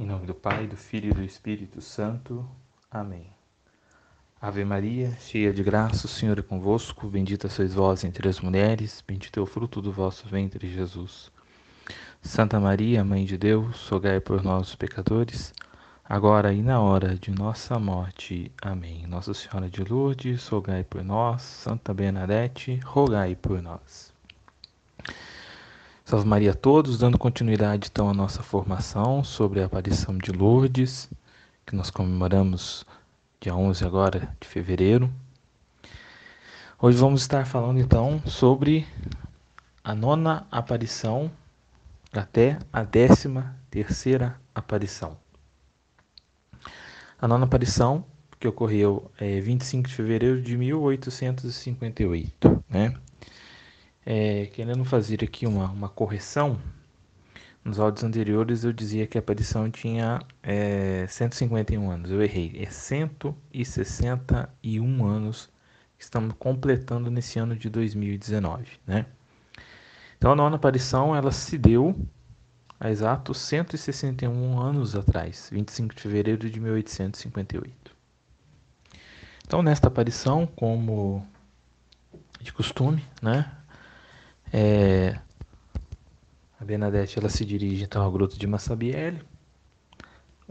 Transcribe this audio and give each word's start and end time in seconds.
Em 0.00 0.06
nome 0.06 0.24
do 0.24 0.34
Pai, 0.34 0.66
do 0.66 0.78
Filho 0.78 1.10
e 1.10 1.12
do 1.12 1.22
Espírito 1.22 1.82
Santo. 1.82 2.48
Amém. 2.90 3.26
Ave 4.40 4.64
Maria, 4.64 5.14
cheia 5.20 5.52
de 5.52 5.62
graça, 5.62 6.06
o 6.06 6.08
Senhor 6.08 6.38
é 6.38 6.42
convosco. 6.42 7.06
Bendita 7.06 7.50
sois 7.50 7.74
vós 7.74 8.02
entre 8.02 8.26
as 8.26 8.40
mulheres, 8.40 9.04
bendito 9.06 9.38
é 9.38 9.42
o 9.42 9.46
fruto 9.46 9.82
do 9.82 9.92
vosso 9.92 10.26
ventre, 10.26 10.72
Jesus. 10.72 11.30
Santa 12.22 12.58
Maria, 12.58 13.04
Mãe 13.04 13.26
de 13.26 13.36
Deus, 13.36 13.86
rogai 13.90 14.20
por 14.20 14.42
nós, 14.42 14.74
pecadores, 14.74 15.52
agora 16.02 16.50
e 16.54 16.62
na 16.62 16.80
hora 16.80 17.14
de 17.14 17.30
nossa 17.30 17.78
morte. 17.78 18.50
Amém. 18.62 19.06
Nossa 19.06 19.34
Senhora 19.34 19.68
de 19.68 19.84
Lourdes, 19.84 20.48
rogai 20.48 20.82
por 20.82 21.04
nós. 21.04 21.42
Santa 21.42 21.92
Bernadette, 21.92 22.80
rogai 22.86 23.34
por 23.36 23.60
nós. 23.60 24.14
Salve 26.10 26.26
Maria 26.26 26.50
a 26.50 26.54
todos, 26.54 26.98
dando 26.98 27.16
continuidade 27.16 27.88
então 27.88 28.10
à 28.10 28.12
nossa 28.12 28.42
formação 28.42 29.22
sobre 29.22 29.62
a 29.62 29.66
aparição 29.66 30.18
de 30.18 30.32
Lourdes, 30.32 31.08
que 31.64 31.76
nós 31.76 31.88
comemoramos 31.88 32.84
dia 33.40 33.54
11 33.54 33.84
agora 33.84 34.36
de 34.40 34.48
fevereiro. 34.48 35.08
Hoje 36.82 36.98
vamos 36.98 37.20
estar 37.20 37.46
falando 37.46 37.78
então 37.78 38.20
sobre 38.26 38.88
a 39.84 39.94
nona 39.94 40.44
aparição 40.50 41.30
até 42.12 42.58
a 42.72 42.82
décima 42.82 43.54
terceira 43.70 44.34
aparição. 44.52 45.16
A 47.20 47.28
nona 47.28 47.44
aparição 47.44 48.04
que 48.40 48.48
ocorreu 48.48 49.08
é 49.16 49.40
25 49.40 49.88
de 49.88 49.94
fevereiro 49.94 50.42
de 50.42 50.56
1858, 50.56 52.64
né? 52.68 52.96
É, 54.04 54.46
querendo 54.46 54.84
fazer 54.84 55.22
aqui 55.22 55.46
uma, 55.46 55.70
uma 55.70 55.88
correção, 55.88 56.58
nos 57.64 57.78
áudios 57.78 58.02
anteriores 58.02 58.64
eu 58.64 58.72
dizia 58.72 59.06
que 59.06 59.16
a 59.18 59.20
aparição 59.20 59.70
tinha 59.70 60.18
é, 60.42 61.06
151 61.06 61.90
anos. 61.90 62.10
Eu 62.10 62.22
errei. 62.22 62.54
É 62.56 62.70
161 62.70 65.06
anos 65.06 65.50
que 65.98 66.04
estamos 66.04 66.34
completando 66.38 67.10
nesse 67.10 67.38
ano 67.38 67.54
de 67.54 67.68
2019, 67.68 68.80
né? 68.86 69.04
Então 70.16 70.32
a 70.32 70.36
nona 70.36 70.56
aparição 70.56 71.14
ela 71.14 71.30
se 71.32 71.58
deu 71.58 71.94
há 72.78 72.90
exatos 72.90 73.36
161 73.38 74.58
anos 74.58 74.96
atrás, 74.96 75.50
25 75.52 75.94
de 75.94 76.00
fevereiro 76.00 76.48
de 76.48 76.58
1858. 76.58 77.94
Então 79.46 79.62
nesta 79.62 79.88
aparição, 79.88 80.46
como 80.46 81.26
de 82.40 82.50
costume, 82.52 83.04
né? 83.20 83.59
É, 84.52 85.18
a 86.60 86.64
Bernadette 86.64 87.18
ela 87.18 87.28
se 87.28 87.44
dirige 87.44 87.84
então 87.84 88.02
ao 88.02 88.10
Gruto 88.10 88.38
de 88.38 88.46
Massabielle, 88.46 89.22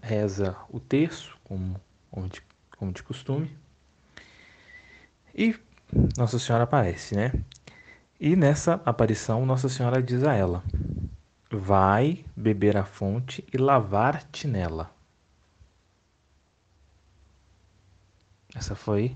reza 0.01 0.55
o 0.69 0.79
terço, 0.79 1.37
como, 1.43 1.79
como, 2.09 2.27
de, 2.29 2.41
como 2.77 2.91
de 2.91 3.03
costume, 3.03 3.55
e 5.35 5.55
Nossa 6.17 6.39
Senhora 6.39 6.63
aparece, 6.63 7.15
né? 7.15 7.31
E 8.19 8.35
nessa 8.35 8.81
aparição, 8.85 9.45
Nossa 9.45 9.69
Senhora 9.69 10.03
diz 10.03 10.23
a 10.23 10.33
ela: 10.33 10.63
Vai 11.49 12.25
beber 12.35 12.75
a 12.75 12.83
fonte 12.83 13.45
e 13.53 13.57
lavar-te 13.57 14.47
nela. 14.47 14.91
Essa 18.53 18.75
foi 18.75 19.15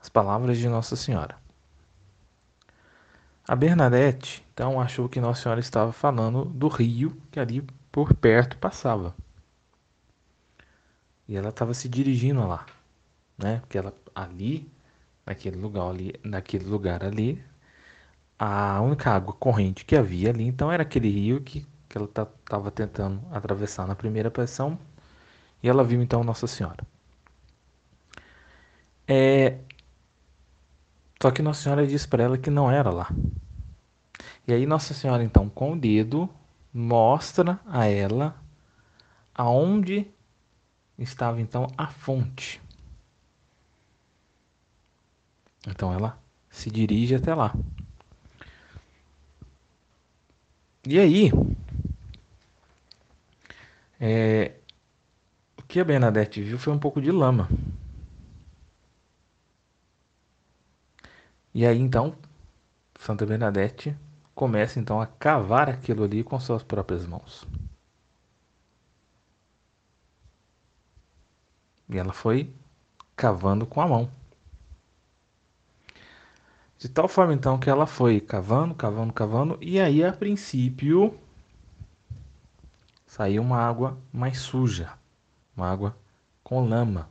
as 0.00 0.08
palavras 0.08 0.58
de 0.58 0.68
Nossa 0.68 0.94
Senhora. 0.94 1.41
A 3.46 3.56
Bernadette, 3.56 4.44
então, 4.52 4.80
achou 4.80 5.08
que 5.08 5.20
Nossa 5.20 5.42
Senhora 5.42 5.60
estava 5.60 5.92
falando 5.92 6.44
do 6.44 6.68
rio 6.68 7.16
que 7.30 7.40
ali 7.40 7.62
por 7.90 8.14
perto 8.14 8.56
passava. 8.56 9.14
E 11.28 11.36
ela 11.36 11.48
estava 11.48 11.74
se 11.74 11.88
dirigindo 11.88 12.46
lá, 12.46 12.66
né? 13.38 13.58
Porque 13.60 13.78
ela 13.78 13.92
ali, 14.14 14.70
naquele 15.26 15.56
lugar 15.56 15.90
ali, 15.90 16.14
naquele 16.22 16.64
lugar 16.64 17.02
ali, 17.04 17.42
a 18.38 18.80
única 18.80 19.10
água 19.10 19.32
corrente 19.34 19.84
que 19.84 19.96
havia 19.96 20.30
ali, 20.30 20.44
então 20.46 20.70
era 20.70 20.82
aquele 20.82 21.08
rio 21.10 21.40
que, 21.40 21.66
que 21.88 21.98
ela 21.98 22.06
estava 22.06 22.70
tentando 22.70 23.22
atravessar 23.32 23.86
na 23.86 23.94
primeira 23.94 24.30
pressão, 24.30 24.78
e 25.62 25.68
ela 25.68 25.84
viu 25.84 26.02
então 26.02 26.24
Nossa 26.24 26.46
Senhora. 26.46 26.84
É, 29.06 29.58
só 31.22 31.30
que 31.30 31.42
Nossa 31.42 31.62
Senhora 31.62 31.86
disse 31.86 32.08
para 32.08 32.24
ela 32.24 32.38
que 32.38 32.50
não 32.50 32.70
era 32.70 32.90
lá. 32.90 33.08
E 34.46 34.52
aí 34.52 34.66
Nossa 34.66 34.92
Senhora 34.94 35.22
então 35.22 35.48
com 35.48 35.72
o 35.72 35.78
dedo 35.78 36.28
mostra 36.72 37.60
a 37.66 37.86
ela 37.86 38.36
aonde 39.34 40.06
estava 40.98 41.40
então 41.40 41.66
a 41.76 41.86
fonte. 41.86 42.60
Então 45.66 45.92
ela 45.92 46.18
se 46.50 46.70
dirige 46.70 47.14
até 47.14 47.34
lá. 47.34 47.54
E 50.84 50.98
aí, 50.98 51.30
é, 54.00 54.56
o 55.56 55.62
que 55.62 55.78
a 55.78 55.84
Bernadette 55.84 56.42
viu 56.42 56.58
foi 56.58 56.72
um 56.72 56.78
pouco 56.78 57.00
de 57.00 57.12
lama. 57.12 57.48
E 61.54 61.64
aí 61.64 61.78
então, 61.78 62.16
Santa 62.98 63.24
Bernadette 63.24 63.96
começa 64.34 64.80
então 64.80 65.00
a 65.00 65.06
cavar 65.06 65.68
aquilo 65.68 66.04
ali 66.04 66.24
com 66.24 66.38
suas 66.40 66.62
próprias 66.62 67.06
mãos. 67.06 67.46
E 71.88 71.98
ela 71.98 72.12
foi 72.12 72.52
cavando 73.14 73.66
com 73.66 73.80
a 73.80 73.86
mão. 73.86 74.10
De 76.78 76.88
tal 76.88 77.06
forma 77.06 77.34
então 77.34 77.58
que 77.58 77.70
ela 77.70 77.86
foi 77.86 78.20
cavando, 78.20 78.74
cavando, 78.74 79.12
cavando, 79.12 79.58
e 79.60 79.78
aí 79.78 80.02
a 80.02 80.12
princípio 80.12 81.16
saiu 83.06 83.42
uma 83.42 83.58
água 83.58 83.98
mais 84.12 84.38
suja, 84.38 84.92
uma 85.56 85.70
água 85.70 85.96
com 86.42 86.66
lama. 86.66 87.08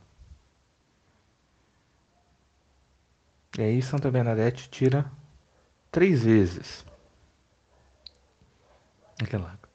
E 3.56 3.62
aí 3.62 3.80
Santa 3.80 4.10
Bernadette 4.10 4.68
tira 4.68 5.10
três 5.90 6.24
vezes 6.24 6.84
aquela 9.24 9.46
água. 9.46 9.68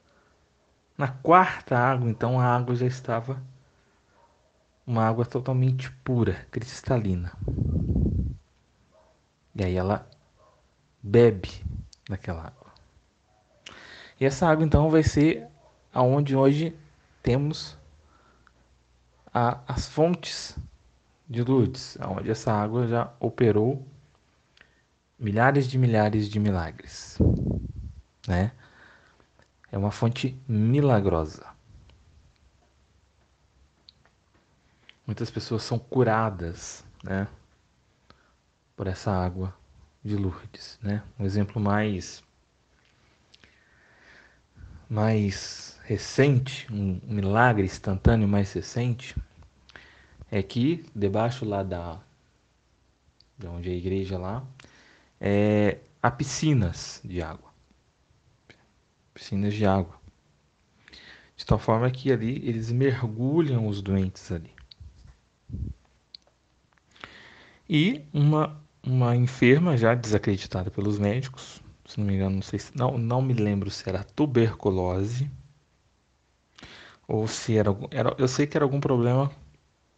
Na 0.96 1.08
quarta 1.08 1.78
água, 1.78 2.10
então, 2.10 2.40
a 2.40 2.44
água 2.44 2.74
já 2.74 2.86
estava 2.86 3.40
uma 4.86 5.04
água 5.04 5.24
totalmente 5.24 5.90
pura, 6.02 6.46
cristalina. 6.50 7.32
E 9.54 9.64
aí 9.64 9.76
ela 9.76 10.08
bebe 11.02 11.64
daquela 12.08 12.46
água. 12.46 12.72
E 14.18 14.24
essa 14.24 14.48
água, 14.48 14.64
então, 14.64 14.90
vai 14.90 15.02
ser 15.02 15.46
aonde 15.92 16.34
hoje 16.34 16.76
temos 17.22 17.76
a, 19.32 19.60
as 19.68 19.88
fontes 19.88 20.58
de 21.28 21.42
Lourdes, 21.42 21.98
onde 22.00 22.30
essa 22.30 22.52
água 22.52 22.86
já 22.86 23.12
operou 23.20 23.86
milhares 25.18 25.68
de 25.68 25.76
milhares 25.76 26.28
de 26.28 26.40
milagres, 26.40 27.18
né? 28.26 28.52
É 29.70 29.78
uma 29.78 29.90
fonte 29.90 30.40
milagrosa. 30.48 31.46
Muitas 35.06 35.30
pessoas 35.30 35.62
são 35.62 35.78
curadas, 35.78 36.84
né? 37.02 37.26
Por 38.76 38.86
essa 38.86 39.10
água 39.10 39.54
de 40.04 40.16
Lourdes, 40.16 40.78
né? 40.82 41.02
Um 41.18 41.24
exemplo 41.24 41.60
mais 41.60 42.22
mais 44.88 45.78
recente, 45.84 46.66
um 46.72 46.98
milagre 47.04 47.64
instantâneo 47.64 48.26
mais 48.26 48.52
recente, 48.52 49.14
é 50.30 50.42
que 50.42 50.86
debaixo 50.94 51.44
lá 51.44 51.62
da 51.62 52.00
de 53.38 53.46
onde 53.46 53.70
é 53.70 53.72
a 53.72 53.76
igreja 53.76 54.18
lá, 54.18 54.44
é, 55.20 55.78
há 56.02 56.10
piscinas 56.10 57.00
de 57.04 57.22
água. 57.22 57.47
Piscinas 59.18 59.52
de 59.52 59.66
água. 59.66 60.00
De 61.36 61.44
tal 61.44 61.58
forma 61.58 61.90
que 61.90 62.12
ali 62.12 62.36
eles 62.48 62.70
mergulham 62.70 63.66
os 63.66 63.82
doentes 63.82 64.30
ali. 64.30 64.52
E 67.68 68.06
uma, 68.14 68.62
uma 68.80 69.16
enferma 69.16 69.76
já 69.76 69.92
desacreditada 69.92 70.70
pelos 70.70 71.00
médicos, 71.00 71.60
se 71.84 71.98
não 71.98 72.06
me 72.06 72.14
engano, 72.14 72.36
não 72.36 72.42
sei 72.42 72.60
se, 72.60 72.70
não, 72.76 72.96
não 72.96 73.20
me 73.20 73.34
lembro 73.34 73.68
se 73.72 73.88
era 73.88 74.04
tuberculose 74.04 75.28
ou 77.08 77.26
se 77.26 77.58
era, 77.58 77.70
era 77.90 78.14
eu 78.18 78.28
sei 78.28 78.46
que 78.46 78.56
era 78.56 78.64
algum 78.64 78.78
problema 78.78 79.32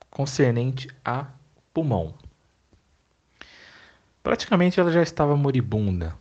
concernente 0.09 0.89
a 1.05 1.27
pulmão. 1.75 2.15
Praticamente 4.23 4.81
ela 4.81 4.91
já 4.91 5.03
estava 5.03 5.37
moribunda. 5.37 6.17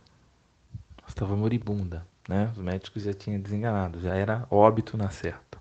Estava 1.08 1.34
moribunda, 1.34 2.06
né? 2.30 2.48
Os 2.52 2.58
médicos 2.58 3.02
já 3.02 3.12
tinham 3.12 3.40
desenganado, 3.40 4.00
já 4.00 4.14
era 4.14 4.46
óbito 4.48 4.96
na 4.96 5.10
certa. 5.10 5.60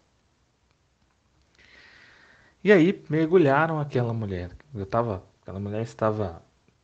E 2.64 2.72
aí 2.72 3.04
mergulharam 3.10 3.80
aquela 3.80 4.14
mulher. 4.14 4.52
Eu 4.76 4.86
tava, 4.86 5.24
aquela 5.42 5.60
mulher 5.60 5.82
estava 5.82 6.44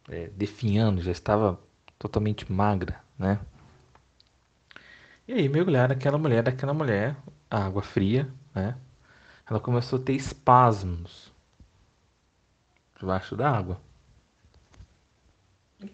é, 0.09 0.27
definhando, 0.29 1.03
já 1.03 1.11
estava 1.11 1.59
totalmente 1.99 2.51
magra, 2.51 2.99
né? 3.15 3.39
E 5.27 5.33
aí 5.33 5.47
mergulharam 5.47 5.93
aquela 5.93 6.17
mulher, 6.17 6.41
daquela 6.41 6.73
mulher, 6.73 7.15
água 7.47 7.83
fria, 7.83 8.27
né? 8.55 8.75
Ela 9.47 9.59
começou 9.59 9.99
a 9.99 10.01
ter 10.01 10.13
espasmos 10.13 11.31
debaixo 12.99 13.35
da 13.35 13.51
água. 13.51 13.79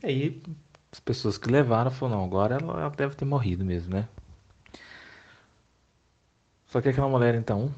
E 0.02 0.06
aí 0.08 0.44
as 0.92 1.00
pessoas 1.00 1.38
que 1.38 1.50
levaram 1.50 1.90
falaram, 1.90 2.20
não, 2.20 2.26
agora 2.26 2.56
ela, 2.56 2.82
ela 2.82 2.90
deve 2.90 3.16
ter 3.16 3.26
morrido 3.26 3.64
mesmo, 3.64 3.94
né? 3.94 4.08
Só 6.68 6.82
que 6.82 6.90
aquela 6.90 7.08
mulher 7.08 7.36
então, 7.36 7.74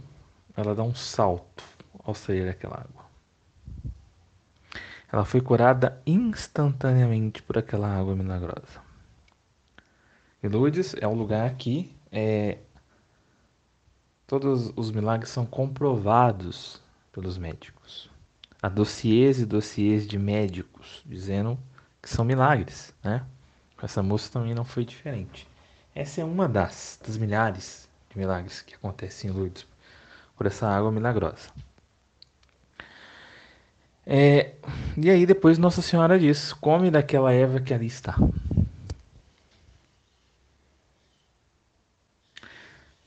ela 0.55 0.73
dá 0.75 0.83
um 0.83 0.95
salto 0.95 1.63
ao 2.03 2.13
sair 2.13 2.45
daquela 2.45 2.75
água. 2.75 3.03
Ela 5.11 5.25
foi 5.25 5.41
curada 5.41 6.01
instantaneamente 6.05 7.41
por 7.43 7.57
aquela 7.57 7.87
água 7.87 8.15
milagrosa. 8.15 8.81
E 10.41 10.47
Lourdes 10.47 10.95
é 10.99 11.07
um 11.07 11.13
lugar 11.13 11.55
que 11.55 11.95
é, 12.11 12.57
todos 14.25 14.73
os 14.75 14.91
milagres 14.91 15.29
são 15.29 15.45
comprovados 15.45 16.81
pelos 17.11 17.37
médicos. 17.37 18.09
Há 18.61 18.69
dossiês 18.69 19.39
e 19.39 19.45
dossiês 19.45 20.07
de 20.07 20.17
médicos 20.17 21.03
dizendo 21.05 21.59
que 22.03 22.09
são 22.09 22.25
milagres, 22.25 22.93
né? 23.01 23.25
Com 23.77 23.85
essa 23.85 24.03
moça 24.03 24.29
também 24.29 24.53
não 24.53 24.65
foi 24.65 24.83
diferente. 24.83 25.47
Essa 25.95 26.19
é 26.19 26.25
uma 26.25 26.49
das, 26.49 26.99
das 27.05 27.17
milhares 27.17 27.87
de 28.09 28.17
milagres 28.17 28.61
que 28.61 28.75
acontecem 28.75 29.29
em 29.29 29.33
Lourdes 29.33 29.65
por 30.35 30.45
essa 30.45 30.67
água 30.67 30.91
milagrosa. 30.91 31.49
É, 34.05 34.55
e 34.97 35.09
aí 35.09 35.25
depois 35.25 35.57
Nossa 35.57 35.81
Senhora 35.81 36.19
diz: 36.19 36.51
come 36.51 36.91
daquela 36.91 37.31
erva 37.31 37.61
que 37.61 37.73
ali 37.73 37.87
está. 37.87 38.17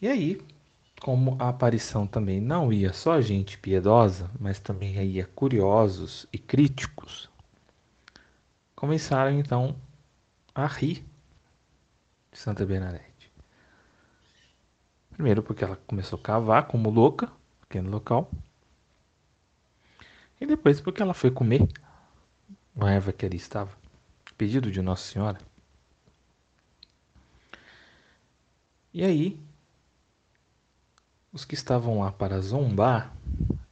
E 0.01 0.09
aí, 0.09 0.41
como 1.01 1.37
a 1.39 1.49
aparição 1.51 2.07
também 2.07 2.41
não 2.41 2.73
ia 2.73 2.93
só 2.93 3.21
gente 3.21 3.59
piedosa, 3.59 4.31
mas 4.41 4.59
também 4.59 4.95
ia 5.05 5.27
curiosos 5.35 6.27
e 6.33 6.39
críticos, 6.39 7.29
começaram 8.77 9.33
então 9.33 9.75
a 10.55 10.67
rir 10.67 11.05
de 12.31 12.39
Santa 12.39 12.65
Bernadette. 12.67 13.33
Primeiro 15.11 15.43
porque 15.43 15.65
ela 15.65 15.77
começou 15.87 16.19
a 16.19 16.23
cavar 16.23 16.67
como 16.67 16.91
louca, 16.91 17.33
naquele 17.63 17.89
local. 17.89 18.31
E 20.39 20.47
depois 20.47 20.81
porque 20.81 21.01
ela 21.03 21.15
foi 21.15 21.31
comer 21.31 21.67
uma 22.75 22.93
erva 22.93 23.13
que 23.13 23.25
ali 23.25 23.39
estava, 23.39 23.73
pedido 24.37 24.71
de 24.71 24.83
Nossa 24.83 25.11
Senhora. 25.11 25.39
E 28.93 29.03
aí 29.03 29.41
os 31.33 31.45
que 31.45 31.55
estavam 31.55 32.01
lá 32.01 32.13
para 32.13 32.41
zombar, 32.41 33.15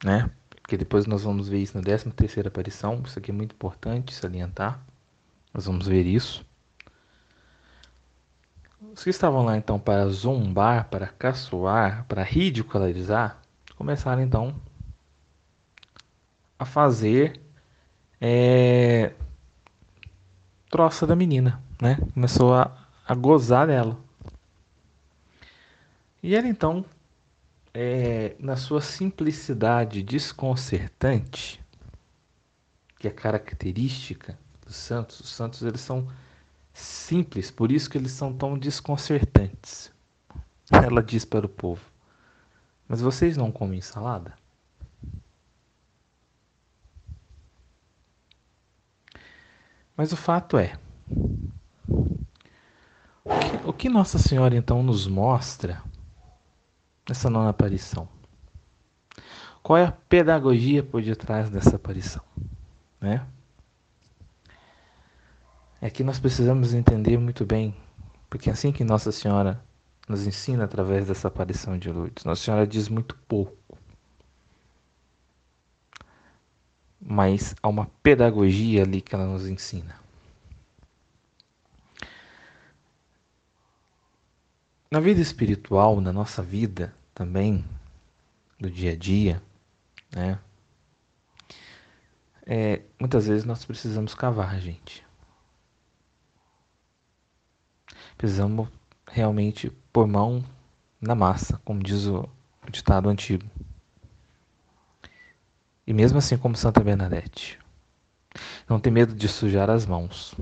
né? 0.03 0.31
Porque 0.49 0.79
depois 0.79 1.07
nós 1.07 1.23
vamos 1.23 1.49
ver 1.49 1.59
isso 1.59 1.77
na 1.77 1.83
13 1.83 2.11
terceira 2.12 2.49
aparição, 2.49 3.03
isso 3.07 3.19
aqui 3.19 3.31
é 3.31 3.35
muito 3.35 3.55
importante 3.55 4.15
salientar. 4.15 4.83
Nós 5.55 5.67
vamos 5.67 5.87
ver 5.87 6.05
isso. 6.05 6.45
Os 8.93 9.05
que 9.05 9.11
estavam 9.11 9.45
lá 9.45 9.56
então 9.56 9.79
para 9.79 10.09
zombar, 10.09 10.89
para 10.89 11.06
caçoar, 11.06 12.05
para 12.06 12.25
ridicularizar, 12.25 13.41
começaram 13.77 14.21
então 14.21 14.61
a 16.59 16.65
fazer 16.65 17.41
é, 18.21 19.15
troça 20.69 21.06
da 21.06 21.15
menina, 21.15 21.62
né? 21.81 21.99
Começou 22.12 22.53
a, 22.53 22.77
a 23.07 23.15
gozar 23.15 23.69
dela. 23.69 23.97
E 26.21 26.35
ela 26.35 26.49
então 26.49 26.85
é, 27.73 28.35
na 28.41 28.57
sua 28.57 28.81
simplicidade 28.81 30.03
desconcertante, 30.03 31.62
que 32.99 33.07
é 33.07 33.11
característica 33.11 34.37
dos 34.64 34.76
santos, 34.76 35.20
os 35.20 35.31
santos 35.31 35.62
eles 35.62 35.81
são 35.81 36.08
simples, 36.72 37.50
por 37.50 37.70
isso 37.70 37.88
que 37.88 37.99
eles 37.99 38.12
são 38.12 38.32
tão 38.32 38.58
desconcertantes. 38.58 39.93
Ela 40.70 41.02
diz 41.02 41.25
para 41.25 41.46
o 41.46 41.49
povo: 41.49 41.82
Mas 42.88 43.00
vocês 43.00 43.37
não 43.37 43.52
comem 43.52 43.81
salada? 43.81 44.34
Mas 49.96 50.12
o 50.12 50.16
fato 50.16 50.58
é, 50.58 50.76
o 53.25 53.31
que, 53.38 53.69
o 53.69 53.72
que 53.72 53.88
Nossa 53.88 54.19
Senhora 54.19 54.56
então 54.56 54.82
nos 54.82 55.06
mostra 55.06 55.81
nessa 57.08 57.31
nona 57.31 57.50
aparição? 57.50 58.08
Qual 59.62 59.78
é 59.78 59.84
a 59.87 59.93
pedagogia 59.93 60.82
por 60.82 61.00
detrás 61.00 61.49
dessa 61.49 61.76
aparição? 61.76 62.22
Né? 63.00 63.25
É 65.85 65.91
que 65.91 66.03
nós 66.03 66.19
precisamos 66.19 66.73
entender 66.73 67.19
muito 67.19 67.45
bem, 67.45 67.77
porque 68.31 68.49
é 68.49 68.55
assim 68.55 68.73
que 68.73 68.83
Nossa 68.83 69.13
Senhora 69.13 69.63
nos 70.09 70.27
ensina 70.27 70.65
através 70.65 71.09
dessa 71.09 71.29
aparição 71.29 71.79
de 71.79 71.93
Lourdes. 71.93 72.25
Nossa 72.25 72.43
Senhora 72.43 72.67
diz 72.67 72.89
muito 72.89 73.15
pouco, 73.29 73.77
mas 76.99 77.55
há 77.63 77.69
uma 77.69 77.85
pedagogia 78.03 78.83
ali 78.83 79.03
que 79.03 79.15
ela 79.15 79.27
nos 79.27 79.47
ensina. 79.47 80.01
Na 84.91 85.01
vida 85.01 85.21
espiritual, 85.21 86.01
na 86.01 86.15
nossa 86.15 86.43
vida 86.43 86.95
também, 87.15 87.63
do 88.59 88.71
dia 88.71 88.93
a 88.93 88.97
dia, 88.97 89.43
né? 90.17 90.39
É, 92.47 92.81
muitas 92.99 93.27
vezes 93.27 93.45
nós 93.45 93.67
precisamos 93.67 94.15
cavar, 94.15 94.59
gente. 94.63 95.04
Precisamos 98.25 98.69
realmente 99.06 99.71
pôr 99.93 100.06
mão 100.06 100.43
na 100.99 101.15
massa, 101.15 101.61
como 101.62 101.82
diz 101.82 102.06
o 102.06 102.26
ditado 102.71 103.11
antigo. 103.11 103.44
E 105.87 105.93
mesmo 105.93 106.16
assim, 106.16 106.38
como 106.38 106.57
Santa 106.57 106.81
Bernadette, 106.83 107.59
não 108.66 108.81
ter 108.81 108.90
medo 108.90 109.14
de 109.14 109.28
sujar 109.28 109.69
as 109.69 109.85
mãos. 109.85 110.35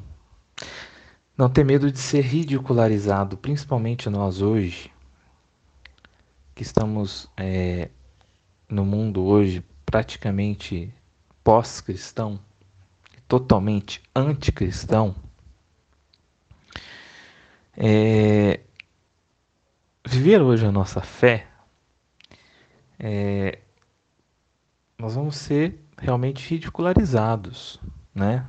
Não 1.36 1.50
ter 1.50 1.64
medo 1.64 1.90
de 1.90 1.98
ser 1.98 2.20
ridicularizado, 2.20 3.36
principalmente 3.36 4.08
nós 4.08 4.40
hoje, 4.40 4.88
que 6.54 6.62
estamos 6.62 7.28
é, 7.36 7.90
no 8.68 8.84
mundo 8.84 9.24
hoje 9.24 9.60
praticamente 9.84 10.94
pós-cristão, 11.42 12.38
totalmente 13.26 14.00
anticristão, 14.14 15.16
é, 17.76 18.60
viver 20.06 20.40
hoje 20.42 20.66
a 20.66 20.72
nossa 20.72 21.00
fé, 21.00 21.46
é, 22.98 23.58
nós 24.98 25.14
vamos 25.14 25.36
ser 25.36 25.80
realmente 25.98 26.48
ridicularizados, 26.48 27.80
né? 28.14 28.46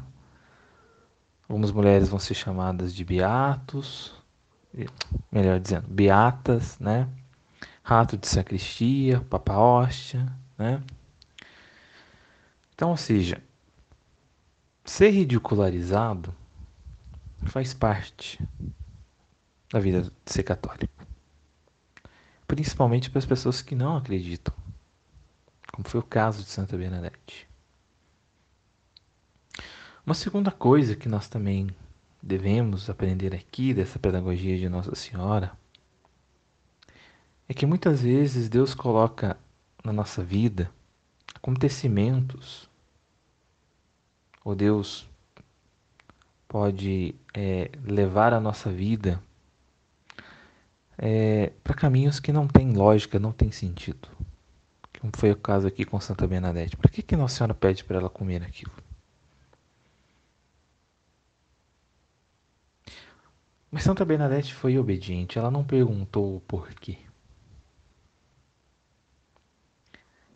Algumas 1.48 1.72
mulheres 1.72 2.10
vão 2.10 2.20
ser 2.20 2.34
chamadas 2.34 2.94
de 2.94 3.04
beatos, 3.04 4.14
melhor 5.32 5.60
dizendo, 5.60 5.88
beatas, 5.88 6.78
né? 6.80 7.08
Rato 7.84 8.18
de 8.18 8.28
sacristia, 8.28 9.22
papa 9.22 9.58
hóstia, 9.58 10.32
né? 10.58 10.82
Então, 12.74 12.90
ou 12.90 12.98
seja, 12.98 13.42
ser 14.84 15.10
ridicularizado 15.12 16.34
faz 17.46 17.74
parte 17.74 18.40
da 19.74 19.80
vida 19.80 20.04
de 20.04 20.12
ser 20.32 20.44
católico. 20.44 20.94
Principalmente 22.46 23.10
para 23.10 23.18
as 23.18 23.26
pessoas 23.26 23.60
que 23.64 23.74
não 23.74 23.98
acreditam, 23.98 24.54
como 25.74 25.90
foi 25.90 26.00
o 26.00 26.04
caso 26.04 26.44
de 26.44 26.50
Santa 26.50 26.78
Bernadette. 26.78 27.50
Uma 30.06 30.14
segunda 30.14 30.52
coisa 30.52 30.96
que 30.96 31.10
nós 31.10 31.28
também 31.28 31.68
devemos 32.22 32.88
aprender 32.88 33.34
aqui 33.34 33.74
dessa 33.74 33.98
pedagogia 33.98 34.58
de 34.60 34.70
Nossa 34.70 34.94
Senhora 34.94 35.52
é 37.50 37.54
que 37.54 37.66
muitas 37.66 38.02
vezes 38.02 38.48
Deus 38.48 38.76
coloca 38.76 39.36
na 39.84 39.92
nossa 39.92 40.24
vida 40.24 40.70
acontecimentos, 41.34 42.70
ou 44.46 44.54
Deus 44.54 45.10
pode 46.48 47.16
é, 47.34 47.72
levar 47.84 48.34
a 48.34 48.40
nossa 48.40 48.72
vida 48.72 49.20
é, 50.98 51.52
para 51.64 51.74
caminhos 51.74 52.20
que 52.20 52.32
não 52.32 52.48
têm 52.48 52.74
lógica, 52.74 53.20
não 53.20 53.32
têm 53.32 53.52
sentido. 53.52 54.08
como 55.00 55.12
foi 55.18 55.32
o 55.32 55.36
caso 55.36 55.68
aqui 55.68 55.86
com 55.86 56.00
Santa 56.00 56.26
Bernadette, 56.28 56.78
por 56.78 56.90
que, 56.90 57.02
que 57.02 57.16
Nossa 57.16 57.38
Senhora 57.38 57.54
pede 57.54 57.84
para 57.84 57.98
ela 57.98 58.10
comer 58.10 58.44
aquilo? 58.44 58.72
Mas 63.72 63.84
Santa 63.84 64.06
Bernadette 64.06 64.54
foi 64.54 64.78
obediente, 64.78 65.40
ela 65.40 65.50
não 65.50 65.64
perguntou 65.64 66.38
o 66.38 66.42
porquê. 66.42 66.98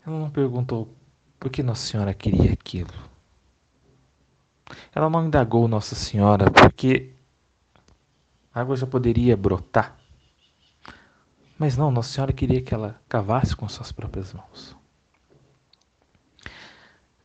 Ela 0.04 0.18
não 0.18 0.30
perguntou 0.30 0.92
por 1.38 1.50
que 1.50 1.62
Nossa 1.62 1.86
Senhora 1.86 2.12
queria 2.14 2.52
aquilo. 2.52 2.92
Ela 4.94 5.08
não 5.08 5.26
indagou 5.26 5.68
Nossa 5.68 5.94
Senhora 5.94 6.50
porque 6.50 7.12
a 8.52 8.60
água 8.60 8.76
já 8.76 8.86
poderia 8.86 9.36
brotar. 9.36 9.97
Mas 11.58 11.76
não, 11.76 11.90
Nossa 11.90 12.12
Senhora 12.12 12.32
queria 12.32 12.62
que 12.62 12.72
ela 12.72 13.00
cavasse 13.08 13.56
com 13.56 13.68
suas 13.68 13.90
próprias 13.90 14.32
mãos. 14.32 14.76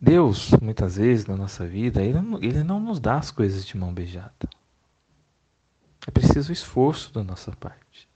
Deus, 0.01 0.51
muitas 0.61 0.97
vezes 0.97 1.25
na 1.25 1.37
nossa 1.37 1.65
vida, 1.65 2.01
ele, 2.01 2.17
ele 2.41 2.63
não 2.63 2.79
nos 2.79 2.99
dá 2.99 3.17
as 3.17 3.31
coisas 3.31 3.65
de 3.65 3.77
mão 3.77 3.93
beijada. 3.93 4.49
É 6.05 6.11
preciso 6.11 6.51
esforço 6.51 7.13
da 7.13 7.23
nossa 7.23 7.51
parte. 7.51 8.09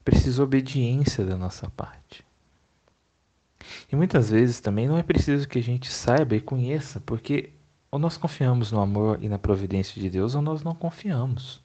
É 0.00 0.02
preciso 0.04 0.42
obediência 0.42 1.26
da 1.26 1.36
nossa 1.36 1.68
parte. 1.68 2.24
E 3.92 3.96
muitas 3.96 4.30
vezes 4.30 4.60
também 4.60 4.88
não 4.88 4.96
é 4.96 5.02
preciso 5.02 5.46
que 5.46 5.58
a 5.58 5.62
gente 5.62 5.90
saiba 5.92 6.36
e 6.36 6.40
conheça, 6.40 7.00
porque 7.00 7.52
ou 7.90 7.98
nós 7.98 8.16
confiamos 8.16 8.70
no 8.70 8.80
amor 8.80 9.22
e 9.22 9.28
na 9.28 9.38
providência 9.38 10.00
de 10.00 10.08
Deus, 10.08 10.34
ou 10.34 10.42
nós 10.42 10.62
não 10.62 10.74
confiamos. 10.74 11.62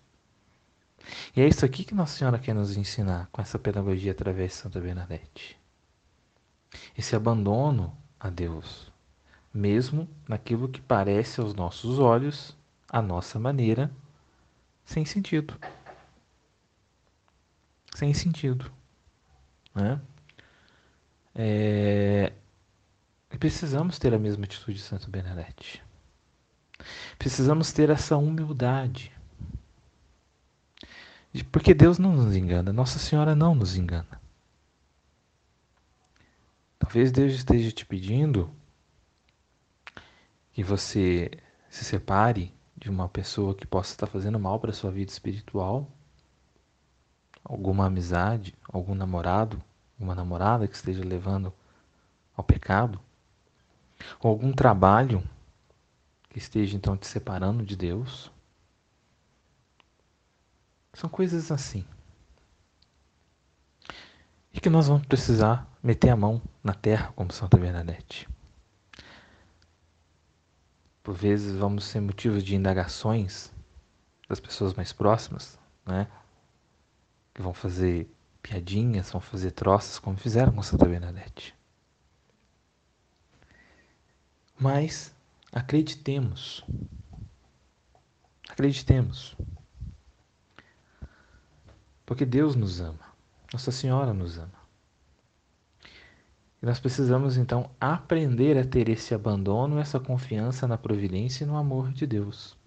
E 1.35 1.41
é 1.41 1.47
isso 1.47 1.65
aqui 1.65 1.83
que 1.83 1.93
Nossa 1.93 2.17
Senhora 2.17 2.39
quer 2.39 2.53
nos 2.53 2.77
ensinar 2.77 3.27
com 3.31 3.41
essa 3.41 3.59
pedagogia 3.59 4.11
através 4.11 4.51
de 4.51 4.57
Santa 4.57 4.79
Bernadette. 4.79 5.57
Esse 6.97 7.15
abandono 7.15 7.95
a 8.19 8.29
Deus, 8.29 8.91
mesmo 9.53 10.07
naquilo 10.27 10.69
que 10.69 10.81
parece 10.81 11.41
aos 11.41 11.53
nossos 11.53 11.99
olhos, 11.99 12.57
a 12.89 13.01
nossa 13.01 13.39
maneira, 13.39 13.91
sem 14.85 15.05
sentido. 15.05 15.57
Sem 17.95 18.13
sentido. 18.13 18.71
Né? 19.73 19.99
É... 21.35 22.33
Precisamos 23.39 23.99
ter 23.99 24.13
a 24.13 24.19
mesma 24.19 24.45
atitude 24.45 24.77
de 24.77 24.83
Santo 24.83 25.09
Bernadette. 25.09 25.83
Precisamos 27.17 27.73
ter 27.73 27.89
essa 27.89 28.15
humildade 28.15 29.11
porque 31.41 31.73
Deus 31.73 31.97
não 31.97 32.11
nos 32.11 32.35
engana, 32.35 32.73
Nossa 32.73 32.99
Senhora 32.99 33.33
não 33.33 33.55
nos 33.55 33.75
engana. 33.75 34.21
Talvez 36.77 37.11
Deus 37.11 37.33
esteja 37.33 37.71
te 37.71 37.85
pedindo 37.85 38.51
que 40.51 40.63
você 40.63 41.31
se 41.69 41.83
separe 41.83 42.53
de 42.75 42.89
uma 42.89 43.09
pessoa 43.09 43.55
que 43.55 43.65
possa 43.65 43.93
estar 43.93 44.05
fazendo 44.05 44.37
mal 44.37 44.59
para 44.59 44.71
a 44.71 44.73
sua 44.73 44.91
vida 44.91 45.09
espiritual, 45.09 45.89
alguma 47.43 47.87
amizade, 47.87 48.53
algum 48.71 48.93
namorado, 48.93 49.63
uma 49.97 50.13
namorada 50.13 50.67
que 50.67 50.75
esteja 50.75 51.03
levando 51.03 51.53
ao 52.35 52.43
pecado, 52.43 52.99
ou 54.19 54.29
algum 54.29 54.51
trabalho 54.51 55.23
que 56.29 56.37
esteja 56.37 56.75
então 56.75 56.97
te 56.97 57.07
separando 57.07 57.63
de 57.63 57.75
Deus. 57.75 58.31
São 60.93 61.09
coisas 61.09 61.51
assim. 61.51 61.85
E 64.53 64.61
que 64.61 64.69
nós 64.69 64.87
vamos 64.87 65.05
precisar 65.07 65.67
meter 65.81 66.09
a 66.09 66.15
mão 66.15 66.41
na 66.63 66.73
terra 66.73 67.11
como 67.15 67.33
Santa 67.33 67.57
Bernadette. 67.57 68.29
Por 71.01 71.15
vezes 71.15 71.55
vamos 71.57 71.83
ser 71.85 71.99
motivos 71.99 72.43
de 72.43 72.55
indagações 72.55 73.51
das 74.29 74.39
pessoas 74.39 74.73
mais 74.73 74.93
próximas, 74.93 75.59
né? 75.85 76.07
Que 77.33 77.41
vão 77.41 77.53
fazer 77.53 78.09
piadinhas, 78.41 79.11
vão 79.11 79.19
fazer 79.19 79.51
troças, 79.51 79.99
como 79.99 80.15
fizeram 80.15 80.51
com 80.53 80.61
Santa 80.61 80.85
Bernadette. 80.85 81.55
Mas 84.59 85.13
acreditemos. 85.51 86.63
Acreditemos. 88.47 89.35
Porque 92.05 92.25
Deus 92.25 92.55
nos 92.55 92.81
ama, 92.81 93.13
Nossa 93.51 93.71
Senhora 93.71 94.13
nos 94.13 94.37
ama. 94.37 94.63
E 96.61 96.65
nós 96.65 96.79
precisamos 96.79 97.35
então 97.37 97.69
aprender 97.79 98.57
a 98.57 98.65
ter 98.65 98.87
esse 98.87 99.13
abandono, 99.13 99.79
essa 99.79 99.99
confiança 99.99 100.65
na 100.65 100.77
providência 100.77 101.43
e 101.43 101.47
no 101.47 101.57
amor 101.57 101.91
de 101.91 102.07
Deus. 102.07 102.57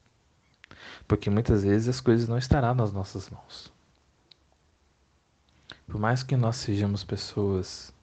Porque 1.08 1.30
muitas 1.30 1.62
vezes 1.64 1.88
as 1.88 2.00
coisas 2.00 2.28
não 2.28 2.36
estarão 2.36 2.74
nas 2.74 2.92
nossas 2.92 3.30
mãos. 3.30 3.72
Por 5.86 5.98
mais 5.98 6.22
que 6.22 6.36
nós 6.36 6.56
sejamos 6.56 7.04
pessoas, 7.04 7.94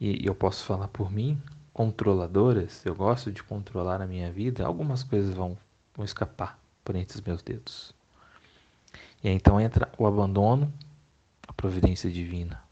e 0.00 0.26
eu 0.26 0.34
posso 0.34 0.64
falar 0.64 0.88
por 0.88 1.10
mim, 1.10 1.40
controladoras, 1.72 2.84
eu 2.84 2.94
gosto 2.94 3.32
de 3.32 3.42
controlar 3.42 4.02
a 4.02 4.06
minha 4.06 4.30
vida, 4.30 4.66
algumas 4.66 5.02
coisas 5.02 5.34
vão, 5.34 5.56
vão 5.94 6.04
escapar 6.04 6.58
por 6.84 6.96
entre 6.96 7.16
os 7.16 7.24
meus 7.24 7.42
dedos. 7.42 7.94
E 9.24 9.28
aí, 9.28 9.34
então 9.34 9.58
entra 9.58 9.90
o 9.96 10.06
abandono, 10.06 10.70
a 11.48 11.52
providência 11.54 12.10
divina. 12.10 12.62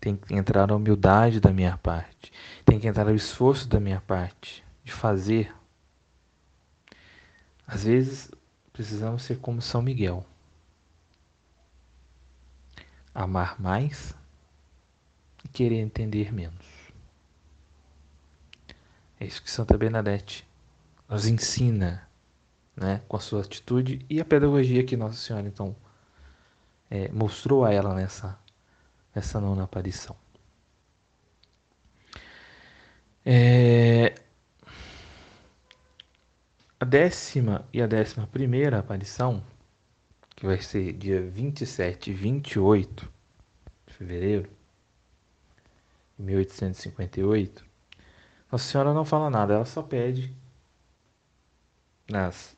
Tem 0.00 0.16
que 0.16 0.34
entrar 0.34 0.70
a 0.70 0.74
humildade 0.74 1.40
da 1.40 1.52
minha 1.52 1.76
parte. 1.76 2.32
Tem 2.64 2.80
que 2.80 2.88
entrar 2.88 3.06
o 3.06 3.14
esforço 3.14 3.68
da 3.68 3.78
minha 3.78 4.00
parte 4.00 4.64
de 4.82 4.90
fazer. 4.90 5.54
Às 7.66 7.84
vezes 7.84 8.30
precisamos 8.72 9.22
ser 9.22 9.38
como 9.40 9.60
São 9.60 9.82
Miguel. 9.82 10.24
Amar 13.14 13.60
mais 13.60 14.14
e 15.44 15.48
querer 15.48 15.80
entender 15.80 16.32
menos. 16.32 16.64
É 19.20 19.26
isso 19.26 19.42
que 19.42 19.50
Santa 19.50 19.76
Bernadette 19.76 20.48
nos 21.06 21.26
ensina 21.26 22.07
né, 22.78 23.02
com 23.08 23.16
a 23.16 23.20
sua 23.20 23.40
atitude 23.40 24.04
e 24.08 24.20
a 24.20 24.24
pedagogia 24.24 24.84
que 24.84 24.96
Nossa 24.96 25.16
Senhora 25.16 25.46
então 25.46 25.74
é, 26.90 27.08
mostrou 27.10 27.64
a 27.64 27.72
ela 27.72 27.94
nessa, 27.94 28.38
nessa 29.14 29.40
nona 29.40 29.64
aparição. 29.64 30.16
É, 33.26 34.14
a 36.80 36.84
décima 36.84 37.66
e 37.72 37.82
a 37.82 37.86
décima 37.86 38.26
primeira 38.26 38.78
aparição, 38.78 39.42
que 40.36 40.46
vai 40.46 40.60
ser 40.62 40.92
dia 40.92 41.20
27 41.20 42.10
e 42.10 42.14
28 42.14 43.12
de 43.86 43.94
fevereiro 43.94 44.48
de 46.16 46.24
1858, 46.24 47.64
Nossa 48.50 48.64
Senhora 48.70 48.94
não 48.94 49.04
fala 49.04 49.28
nada, 49.28 49.54
ela 49.54 49.66
só 49.66 49.82
pede 49.82 50.34
nas 52.08 52.56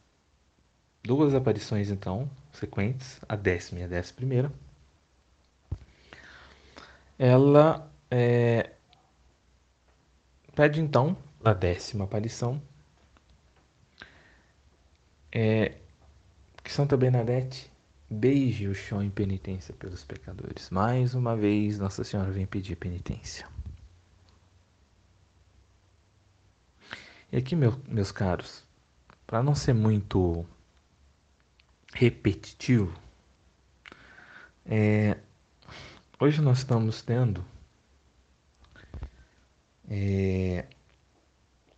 duas 1.02 1.34
aparições 1.34 1.90
então 1.90 2.30
sequentes, 2.52 3.20
a 3.28 3.36
décima 3.36 3.80
e 3.80 3.82
a 3.84 3.86
décima 3.86 4.16
primeira. 4.16 4.52
Ela 7.18 7.90
é, 8.10 8.70
pede 10.54 10.80
então 10.80 11.16
a 11.44 11.52
décima 11.52 12.04
aparição 12.04 12.60
é, 15.32 15.76
que 16.62 16.72
Santa 16.72 16.96
Bernadette 16.96 17.70
beije 18.10 18.66
o 18.66 18.74
chão 18.74 19.02
em 19.02 19.10
penitência 19.10 19.72
pelos 19.74 20.04
pecadores. 20.04 20.70
Mais 20.70 21.14
uma 21.14 21.36
vez, 21.36 21.78
Nossa 21.78 22.02
Senhora 22.02 22.30
vem 22.30 22.46
pedir 22.46 22.76
penitência. 22.76 23.46
E 27.32 27.36
aqui, 27.36 27.54
meu, 27.54 27.80
meus 27.86 28.10
caros, 28.10 28.64
para 29.26 29.42
não 29.42 29.54
ser 29.54 29.72
muito 29.72 30.44
repetitivo, 31.92 32.92
é, 34.66 35.16
hoje 36.18 36.40
nós 36.40 36.58
estamos 36.58 37.02
tendo 37.02 37.44
é, 39.88 40.66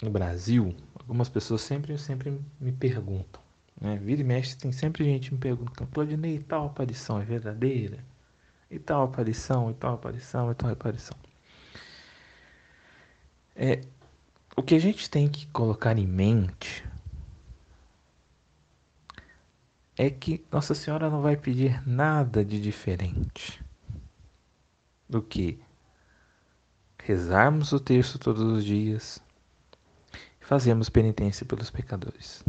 no 0.02 0.10
Brasil, 0.10 0.74
algumas 0.94 1.28
pessoas 1.28 1.62
sempre, 1.62 1.96
sempre 1.96 2.38
me 2.60 2.72
perguntam, 2.72 3.40
né? 3.80 3.96
Vira 3.96 4.20
e 4.20 4.24
mexe, 4.24 4.56
tem 4.56 4.70
sempre 4.70 5.04
gente 5.04 5.32
me 5.32 5.40
perguntando, 5.40 5.90
Claudinei, 5.90 6.38
tal 6.40 6.66
aparição 6.66 7.20
é 7.20 7.24
verdadeira? 7.24 8.04
E 8.70 8.78
tal 8.78 9.04
aparição, 9.04 9.70
e 9.70 9.74
tal 9.74 9.94
aparição, 9.94 10.50
e 10.50 10.54
tal 10.54 10.70
aparição. 10.70 11.16
É, 13.54 13.82
o 14.56 14.62
que 14.62 14.74
a 14.74 14.78
gente 14.78 15.08
tem 15.08 15.28
que 15.28 15.46
colocar 15.48 15.96
em 15.98 16.06
mente 16.06 16.84
é 19.96 20.08
que 20.08 20.44
Nossa 20.50 20.74
Senhora 20.74 21.10
não 21.10 21.20
vai 21.20 21.36
pedir 21.36 21.86
nada 21.86 22.44
de 22.44 22.60
diferente 22.60 23.62
do 25.08 25.20
que 25.20 25.60
rezarmos 27.02 27.72
o 27.72 27.80
texto 27.80 28.18
todos 28.18 28.42
os 28.42 28.64
dias 28.64 29.22
e 30.40 30.44
fazermos 30.44 30.88
penitência 30.88 31.44
pelos 31.44 31.70
pecadores. 31.70 32.42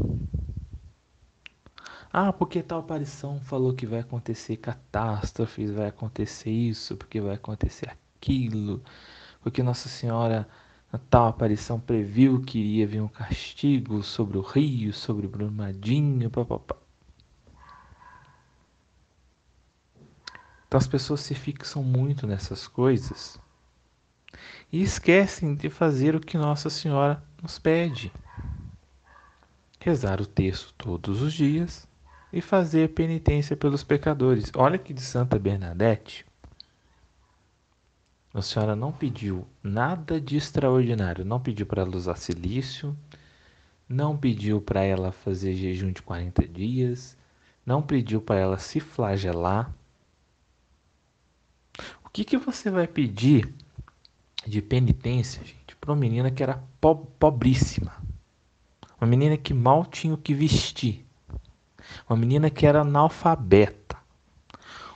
Ah, 2.11 2.31
porque 2.31 2.61
tal 2.61 2.79
aparição 2.79 3.41
falou 3.41 3.73
que 3.73 3.87
vai 3.87 3.99
acontecer 3.99 4.57
catástrofes, 4.57 5.71
vai 5.71 5.87
acontecer 5.87 6.51
isso, 6.51 6.95
porque 6.95 7.19
vai 7.19 7.35
acontecer 7.35 7.89
aquilo, 7.89 8.81
porque 9.41 9.63
Nossa 9.63 9.89
Senhora, 9.89 10.47
na 10.91 10.99
tal 10.99 11.27
aparição, 11.27 11.79
previu 11.79 12.39
que 12.41 12.59
iria 12.59 12.87
vir 12.87 13.01
um 13.01 13.07
castigo 13.07 14.03
sobre 14.03 14.37
o 14.37 14.41
rio, 14.41 14.93
sobre 14.93 15.25
o 15.25 15.29
Brumadinho, 15.29 16.29
papapá. 16.29 16.82
Então 20.73 20.79
as 20.79 20.87
pessoas 20.87 21.19
se 21.19 21.35
fixam 21.35 21.83
muito 21.83 22.25
nessas 22.25 22.67
coisas 22.67 23.39
e 24.71 24.81
esquecem 24.81 25.53
de 25.53 25.69
fazer 25.69 26.15
o 26.15 26.19
que 26.19 26.35
Nossa 26.35 26.67
Senhora 26.67 27.23
nos 27.43 27.59
pede: 27.59 28.11
rezar 29.79 30.19
o 30.19 30.25
texto 30.25 30.73
todos 30.75 31.21
os 31.21 31.31
dias 31.31 31.87
e 32.33 32.41
fazer 32.41 32.89
penitência 32.95 33.55
pelos 33.55 33.83
pecadores. 33.83 34.51
Olha 34.55 34.79
que 34.79 34.95
de 34.95 35.01
Santa 35.01 35.37
Bernadette, 35.37 36.25
Nossa 38.33 38.51
Senhora 38.51 38.75
não 38.75 38.91
pediu 38.91 39.47
nada 39.61 40.19
de 40.19 40.37
extraordinário, 40.37 41.23
não 41.23 41.39
pediu 41.39 41.67
para 41.67 41.83
ela 41.83 41.95
usar 41.95 42.15
silício, 42.15 42.97
não 43.87 44.17
pediu 44.17 44.59
para 44.59 44.81
ela 44.81 45.11
fazer 45.11 45.53
jejum 45.53 45.91
de 45.91 46.01
40 46.01 46.47
dias, 46.47 47.15
não 47.63 47.79
pediu 47.79 48.19
para 48.19 48.39
ela 48.39 48.57
se 48.57 48.79
flagelar. 48.79 49.71
Que, 52.13 52.23
que 52.23 52.37
você 52.37 52.69
vai 52.69 52.87
pedir 52.87 53.53
de 54.47 54.61
penitência, 54.61 55.43
gente, 55.43 55.75
para 55.75 55.91
uma 55.91 55.99
menina 55.99 56.31
que 56.31 56.43
era 56.43 56.63
pobríssima? 57.19 57.93
Uma 59.01 59.07
menina 59.07 59.35
que 59.35 59.53
mal 59.53 59.85
tinha 59.85 60.13
o 60.13 60.17
que 60.17 60.33
vestir 60.33 61.03
uma 62.07 62.17
menina 62.17 62.49
que 62.49 62.65
era 62.65 62.81
analfabeta, 62.81 63.97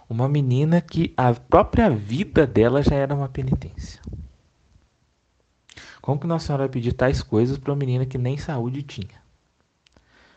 uma 0.10 0.28
menina 0.28 0.82
que 0.82 1.14
a 1.18 1.34
própria 1.34 1.90
vida 1.90 2.48
dela 2.48 2.82
já 2.82 2.96
era 2.96 3.14
uma 3.14 3.30
penitência. 3.30 4.02
Como 6.02 6.20
que 6.20 6.28
Nossa 6.28 6.48
Senhora 6.48 6.64
vai 6.64 6.70
pedir 6.70 6.94
tais 6.94 7.22
coisas 7.22 7.58
para 7.58 7.72
uma 7.72 7.80
menina 7.80 8.06
que 8.06 8.18
nem 8.18 8.38
saúde 8.38 8.82
tinha? 8.82 9.22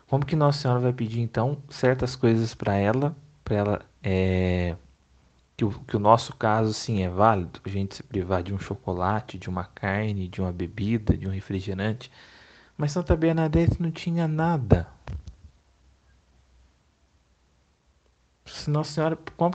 Como 0.08 0.26
que 0.26 0.34
Nossa 0.34 0.62
Senhora 0.62 0.80
vai 0.80 0.92
pedir 0.92 1.20
então 1.20 1.62
certas 1.68 2.16
coisas 2.16 2.54
para 2.54 2.74
ela, 2.74 3.16
para 3.44 3.56
ela 3.56 3.82
é, 4.02 4.76
que, 5.60 5.64
o, 5.66 5.70
que 5.70 5.94
o 5.94 6.00
nosso 6.00 6.34
caso 6.36 6.72
sim 6.72 7.02
é 7.02 7.08
válido, 7.10 7.60
a 7.62 7.68
gente 7.68 7.94
se 7.94 8.02
privar 8.02 8.42
de 8.42 8.54
um 8.54 8.58
chocolate, 8.58 9.36
de 9.36 9.50
uma 9.50 9.64
carne, 9.64 10.26
de 10.26 10.40
uma 10.40 10.50
bebida, 10.50 11.14
de 11.14 11.28
um 11.28 11.30
refrigerante, 11.30 12.10
mas 12.78 12.92
Santa 12.92 13.14
Bernadette 13.14 13.76
não 13.78 13.90
tinha 13.90 14.26
nada. 14.26 14.86
Nossa 18.68 18.90
Senhora, 18.90 19.18
como 19.36 19.54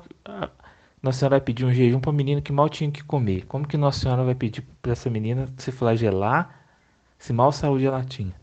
Nossa 1.01 1.17
Senhora 1.17 1.37
vai 1.37 1.41
pedir 1.41 1.65
um 1.65 1.73
jejum 1.73 1.99
para 1.99 2.11
uma 2.11 2.17
menina 2.17 2.39
que 2.39 2.51
mal 2.51 2.69
tinha 2.69 2.91
que 2.91 3.03
comer? 3.03 3.47
Como 3.47 3.67
que 3.67 3.75
Nossa 3.75 4.01
Senhora 4.01 4.23
vai 4.23 4.35
pedir 4.35 4.61
para 4.83 4.91
essa 4.91 5.09
menina 5.09 5.51
se 5.57 5.71
flagelar 5.71 6.67
se 7.17 7.33
mal 7.33 7.51
saúde 7.51 7.87
ela 7.87 8.03
tinha? 8.03 8.35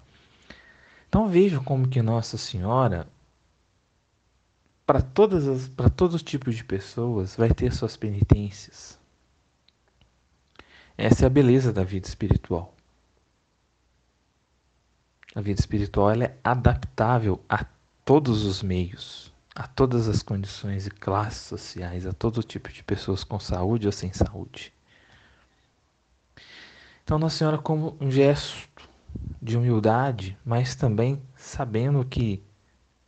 Então 1.08 1.28
vejam 1.28 1.62
como 1.62 1.86
que 1.86 2.02
Nossa 2.02 2.36
Senhora 2.36 3.06
para 4.86 5.00
todas 5.00 5.46
as 5.48 5.68
para 5.68 5.88
todos 5.88 6.16
os 6.16 6.22
tipos 6.22 6.56
de 6.56 6.64
pessoas 6.64 7.36
vai 7.36 7.50
ter 7.50 7.72
suas 7.72 7.96
penitências. 7.96 8.98
Essa 10.96 11.24
é 11.24 11.26
a 11.26 11.30
beleza 11.30 11.72
da 11.72 11.84
vida 11.84 12.06
espiritual. 12.06 12.74
A 15.34 15.40
vida 15.40 15.60
espiritual 15.60 16.10
é 16.12 16.36
adaptável 16.44 17.40
a 17.48 17.64
todos 18.04 18.44
os 18.44 18.62
meios 18.62 19.32
a 19.54 19.66
todas 19.66 20.08
as 20.08 20.22
condições 20.22 20.86
e 20.86 20.90
classes 20.90 21.42
sociais, 21.42 22.06
a 22.06 22.12
todo 22.12 22.42
tipo 22.42 22.70
de 22.72 22.82
pessoas 22.82 23.22
com 23.22 23.38
saúde 23.38 23.86
ou 23.86 23.92
sem 23.92 24.12
saúde. 24.12 24.72
Então, 27.04 27.18
Nossa 27.18 27.36
Senhora, 27.36 27.58
como 27.58 27.96
um 28.00 28.10
gesto 28.10 28.68
de 29.40 29.56
humildade, 29.56 30.38
mas 30.44 30.74
também 30.74 31.20
sabendo 31.36 32.04
que 32.04 32.42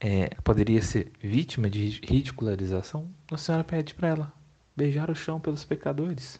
é, 0.07 0.29
poderia 0.45 0.83
ser 0.83 1.11
vítima 1.19 1.71
de 1.71 1.99
ridicularização, 2.07 3.11
Nossa 3.31 3.45
Senhora 3.45 3.65
pede 3.65 3.95
para 3.95 4.09
ela 4.09 4.33
beijar 4.77 5.09
o 5.11 5.15
chão 5.15 5.41
pelos 5.41 5.65
pecadores. 5.65 6.39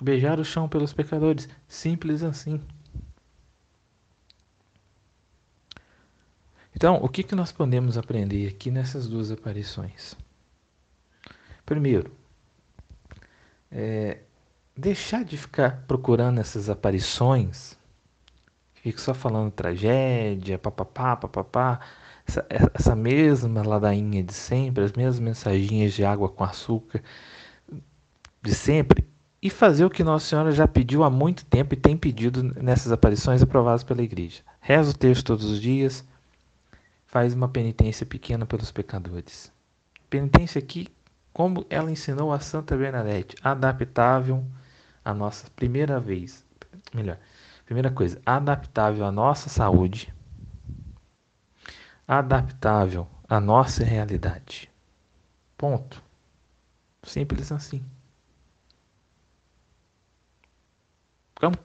Beijar 0.00 0.38
o 0.38 0.44
chão 0.44 0.68
pelos 0.68 0.92
pecadores, 0.92 1.48
simples 1.66 2.22
assim. 2.22 2.60
Então, 6.76 7.02
o 7.02 7.08
que, 7.08 7.24
que 7.24 7.34
nós 7.34 7.50
podemos 7.50 7.98
aprender 7.98 8.46
aqui 8.46 8.70
nessas 8.70 9.08
duas 9.08 9.32
aparições? 9.32 10.14
Primeiro, 11.66 12.16
é, 13.68 14.20
deixar 14.76 15.24
de 15.24 15.36
ficar 15.36 15.82
procurando 15.88 16.38
essas 16.38 16.70
aparições, 16.70 17.76
fica 18.84 18.98
só 18.98 19.14
falando 19.14 19.50
tragédia, 19.50 20.58
papapá, 20.58 21.16
papapá, 21.16 21.80
essa, 22.26 22.46
essa 22.50 22.94
mesma 22.94 23.62
ladainha 23.62 24.22
de 24.22 24.34
sempre, 24.34 24.84
as 24.84 24.92
mesmas 24.92 25.18
mensaginhas 25.18 25.94
de 25.94 26.04
água 26.04 26.28
com 26.28 26.44
açúcar 26.44 27.02
de 28.42 28.54
sempre, 28.54 29.08
e 29.40 29.48
fazer 29.48 29.86
o 29.86 29.90
que 29.90 30.04
Nossa 30.04 30.26
Senhora 30.26 30.52
já 30.52 30.68
pediu 30.68 31.02
há 31.02 31.08
muito 31.08 31.46
tempo 31.46 31.72
e 31.72 31.78
tem 31.78 31.96
pedido 31.96 32.42
nessas 32.42 32.92
aparições 32.92 33.42
aprovadas 33.42 33.82
pela 33.82 34.02
igreja. 34.02 34.42
Reza 34.60 34.90
o 34.90 34.94
texto 34.94 35.24
todos 35.24 35.46
os 35.46 35.62
dias, 35.62 36.04
faz 37.06 37.32
uma 37.32 37.48
penitência 37.48 38.04
pequena 38.04 38.44
pelos 38.44 38.70
pecadores. 38.70 39.50
Penitência 40.10 40.58
aqui, 40.58 40.88
como 41.32 41.64
ela 41.70 41.90
ensinou 41.90 42.32
a 42.32 42.40
Santa 42.40 42.76
Bernadette, 42.76 43.34
adaptável 43.42 44.44
à 45.02 45.14
nossa 45.14 45.46
primeira 45.56 45.98
vez, 45.98 46.44
melhor, 46.92 47.18
primeira 47.64 47.90
coisa, 47.90 48.20
adaptável 48.24 49.04
à 49.04 49.12
nossa 49.12 49.48
saúde, 49.48 50.12
adaptável 52.06 53.08
à 53.28 53.40
nossa 53.40 53.84
realidade. 53.84 54.70
Ponto. 55.56 56.02
Simples 57.02 57.52
assim. 57.52 57.84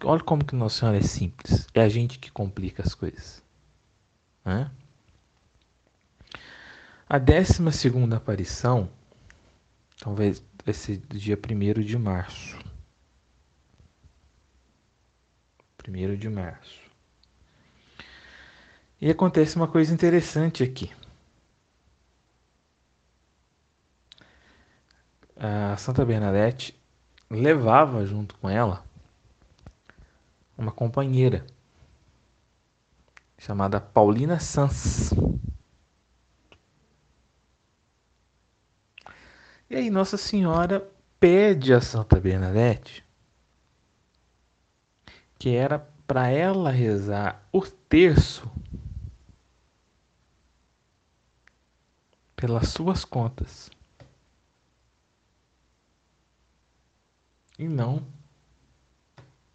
Olha 0.03 0.21
como 0.23 0.43
que 0.43 0.55
Nossa 0.55 0.79
Senhora 0.79 0.97
é 0.97 1.01
simples. 1.01 1.67
É 1.73 1.81
a 1.81 1.89
gente 1.89 2.19
que 2.19 2.31
complica 2.31 2.83
as 2.83 2.93
coisas. 2.93 3.41
Né? 4.43 4.69
A 7.07 7.17
décima 7.17 7.71
segunda 7.71 8.17
aparição, 8.17 8.89
talvez 9.97 10.43
vai 10.65 10.73
ser 10.73 10.97
do 10.97 11.17
dia 11.17 11.37
1 11.37 11.81
de 11.81 11.97
março. 11.97 12.57
1 15.89 16.15
de 16.15 16.29
março. 16.29 16.79
E 19.01 19.09
acontece 19.09 19.55
uma 19.55 19.67
coisa 19.67 19.93
interessante 19.93 20.63
aqui. 20.63 20.91
A 25.35 25.77
Santa 25.77 26.05
Bernadette 26.05 26.77
levava 27.29 28.05
junto 28.05 28.35
com 28.35 28.49
ela 28.49 28.83
uma 30.57 30.71
companheira 30.71 31.45
chamada 33.37 33.79
Paulina 33.79 34.39
Sanz. 34.39 35.11
E 39.69 39.75
aí 39.75 39.89
Nossa 39.89 40.17
Senhora 40.17 40.85
pede 41.19 41.73
a 41.73 41.79
Santa 41.79 42.19
Bernadette 42.19 43.05
que 45.39 45.55
era 45.55 45.79
para 46.05 46.27
ela 46.27 46.69
rezar 46.69 47.47
o 47.51 47.61
terço 47.61 48.51
pelas 52.35 52.69
suas 52.69 53.05
contas. 53.05 53.71
E 57.57 57.67
não 57.67 58.05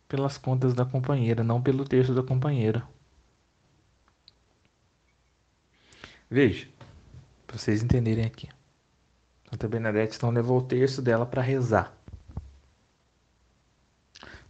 pelas 0.09 0.39
contas 0.39 0.75
da 0.75 0.85
companheira, 0.85 1.43
não 1.43 1.63
pelo 1.63 1.85
terço 1.85 2.15
da 2.15 2.23
companheira. 2.23 2.87
Veja, 6.31 6.69
para 7.47 7.59
vocês 7.59 7.83
entenderem 7.83 8.25
aqui. 8.25 8.49
Santa 9.51 9.69
Bernadette 9.69 10.17
então 10.17 10.31
levou 10.31 10.59
o 10.59 10.67
terço 10.67 11.03
dela 11.03 11.27
para 11.27 11.43
rezar. 11.43 11.93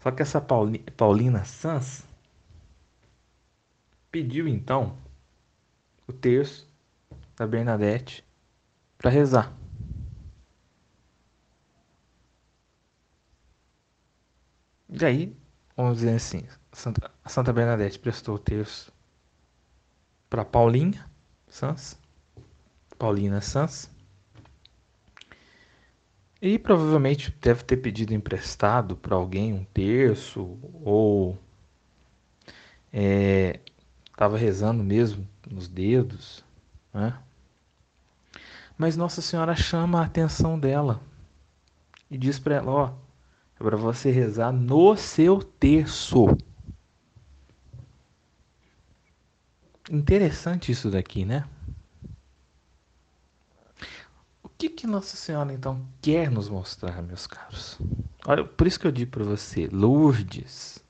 Só 0.05 0.11
que 0.11 0.21
essa 0.21 0.39
Paulina 0.39 1.47
Sanz 1.47 2.07
pediu 4.13 4.47
então 4.47 4.99
o 6.07 6.13
terço 6.13 6.71
da 7.35 7.47
Bernadette 7.47 8.23
para 8.99 9.09
rezar. 9.11 9.51
E 14.91 15.03
aí, 15.07 15.35
vamos 15.75 15.97
dizer 15.97 16.17
assim, 16.17 16.47
Santa, 16.71 17.11
Santa 17.25 17.51
Bernadette 17.51 17.99
prestou 17.99 18.35
o 18.35 18.39
terço 18.39 18.93
para 20.29 20.45
Paulinha 20.45 21.11
Sanz, 21.49 21.99
Paulina 22.99 23.41
Sanz, 23.41 23.91
e 26.47 26.59
provavelmente 26.59 27.35
deve 27.41 27.65
ter 27.65 27.79
pedido 27.79 28.13
emprestado 28.13 28.95
para 28.95 29.17
alguém 29.17 29.55
um 29.55 29.65
terço 29.65 30.59
ou 30.85 31.39
estava 32.93 34.37
é, 34.37 34.41
rezando 34.41 34.85
mesmo 34.85 35.27
nos 35.51 35.67
dedos, 35.69 36.45
né? 36.93 37.19
Mas 38.77 38.95
Nossa 38.95 39.23
Senhora 39.23 39.57
chama 39.57 40.03
a 40.03 40.05
atenção 40.05 40.61
dela 40.61 41.01
e 42.11 42.19
diz 42.19 42.39
para 42.39 42.57
ela: 42.57 42.71
ó, 42.71 42.93
é 43.59 43.65
para 43.65 43.79
você 43.79 44.11
rezar 44.11 44.53
no 44.53 44.95
seu 44.99 45.43
terço. 45.43 46.27
Interessante 49.91 50.71
isso 50.71 50.91
daqui, 50.91 51.25
né? 51.25 51.49
O 54.43 54.49
que, 54.69 54.71
que 54.71 54.87
Nossa 54.87 55.17
Senhora 55.17 55.53
então 55.53 55.85
quer 56.01 56.31
nos 56.31 56.49
mostrar, 56.49 57.03
meus 57.03 57.27
caros? 57.27 57.79
Olha, 58.27 58.45
por 58.45 58.67
isso 58.67 58.79
que 58.79 58.87
eu 58.87 58.93
digo 58.93 59.11
para 59.11 59.25
você, 59.25 59.69
Lourdes. 59.71 60.83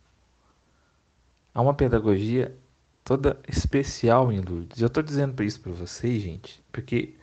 Há 1.52 1.60
uma 1.60 1.74
pedagogia 1.74 2.54
toda 3.02 3.38
especial 3.48 4.32
em 4.32 4.40
Lourdes. 4.40 4.80
Eu 4.80 4.86
estou 4.86 5.02
dizendo 5.02 5.42
isso 5.42 5.60
para 5.60 5.72
vocês, 5.72 6.22
gente, 6.22 6.62
porque 6.70 7.14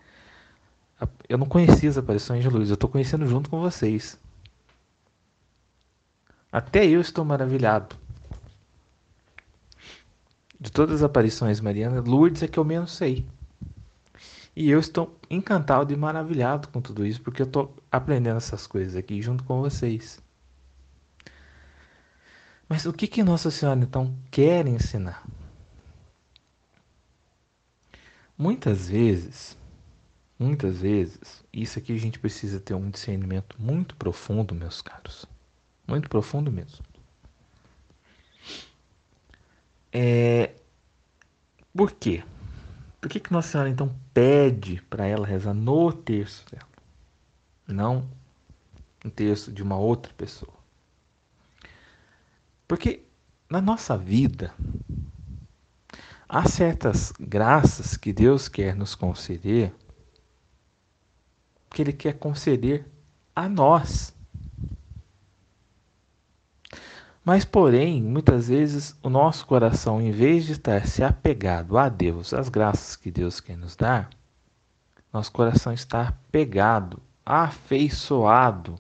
eu 1.28 1.38
não 1.38 1.48
conhecia 1.48 1.90
as 1.90 1.98
aparições 1.98 2.42
de 2.42 2.50
Lourdes, 2.50 2.70
eu 2.70 2.76
estou 2.76 2.90
conhecendo 2.90 3.26
junto 3.26 3.50
com 3.50 3.60
vocês. 3.62 4.20
Até 6.52 6.86
eu 6.86 7.00
estou 7.00 7.24
maravilhado. 7.24 7.96
De 10.60 10.72
todas 10.72 10.98
as 10.98 11.04
aparições 11.04 11.60
marianas, 11.60 12.06
Lourdes 12.06 12.44
é 12.44 12.48
que 12.48 12.60
eu 12.60 12.66
menos 12.66 12.92
sei. 12.92 13.26
E 14.62 14.70
eu 14.70 14.80
estou 14.80 15.20
encantado 15.28 15.92
e 15.92 15.98
maravilhado 15.98 16.68
com 16.68 16.80
tudo 16.80 17.04
isso, 17.04 17.20
porque 17.20 17.42
eu 17.42 17.48
estou 17.48 17.76
aprendendo 17.92 18.38
essas 18.38 18.68
coisas 18.68 18.96
aqui 18.96 19.20
junto 19.20 19.44
com 19.44 19.60
vocês. 19.60 20.22
Mas 22.70 22.86
o 22.86 22.94
que, 22.94 23.08
que 23.08 23.24
Nossa 23.24 23.50
Senhora 23.50 23.80
então 23.80 24.16
quer 24.30 24.68
ensinar? 24.68 25.26
Muitas 28.38 28.88
vezes, 28.88 29.58
muitas 30.38 30.80
vezes, 30.80 31.44
isso 31.52 31.80
aqui 31.80 31.96
a 31.96 32.00
gente 32.00 32.20
precisa 32.20 32.60
ter 32.60 32.76
um 32.76 32.92
discernimento 32.92 33.60
muito 33.60 33.96
profundo, 33.96 34.54
meus 34.54 34.80
caros. 34.80 35.26
Muito 35.88 36.08
profundo 36.08 36.52
mesmo. 36.52 36.86
É... 39.92 40.54
Por 41.74 41.94
quê? 41.94 42.24
Por 43.02 43.10
que, 43.10 43.20
que 43.20 43.34
Nossa 43.34 43.50
Senhora 43.50 43.70
então 43.70 43.94
pede 44.14 44.82
para 44.90 45.06
ela 45.06 45.26
rezar 45.26 45.54
no 45.54 45.92
terço 45.92 46.46
dela? 46.52 46.70
Não 47.68 48.08
no 49.04 49.10
terço 49.10 49.52
de 49.52 49.64
uma 49.64 49.76
outra 49.76 50.14
pessoa. 50.14 50.54
Porque 52.68 53.04
na 53.50 53.60
nossa 53.60 53.98
vida, 53.98 54.54
Há 56.34 56.48
certas 56.48 57.12
graças 57.20 57.98
que 57.98 58.14
Deus 58.14 58.48
quer 58.48 58.74
nos 58.74 58.96
conceder, 58.96 59.76
que 61.70 61.82
Ele 61.82 61.92
quer 61.92 62.14
conceder 62.14 62.90
a 63.36 63.50
nós. 63.50 64.16
Mas, 67.24 67.46
porém, 67.46 68.02
muitas 68.02 68.48
vezes 68.48 68.98
o 69.04 69.10
nosso 69.10 69.46
coração, 69.46 70.02
em 70.02 70.12
vez 70.12 70.46
de 70.46 70.54
estar 70.54 70.88
se 70.88 71.04
apegado 71.04 71.78
a 71.78 71.88
Deus, 71.88 72.34
às 72.34 72.50
graças 72.50 72.96
que 72.96 73.12
Deus 73.12 73.40
quer 73.40 73.56
nos 73.56 73.76
dar, 73.76 74.10
nosso 75.14 75.32
coração 75.32 75.72
está 75.72 76.14
pegado, 76.32 77.00
afeiçoado 77.24 78.80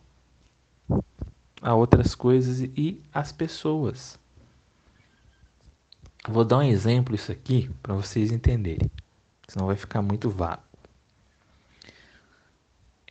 a 1.61 1.75
outras 1.75 2.15
coisas 2.15 2.61
e 2.61 2.99
às 3.13 3.31
pessoas. 3.31 4.19
Vou 6.27 6.43
dar 6.43 6.59
um 6.59 6.63
exemplo 6.63 7.13
isso 7.13 7.31
aqui 7.31 7.69
para 7.83 7.93
vocês 7.93 8.31
entenderem, 8.31 8.89
senão 9.47 9.67
vai 9.67 9.75
ficar 9.75 10.01
muito 10.01 10.31
vago. 10.31 10.63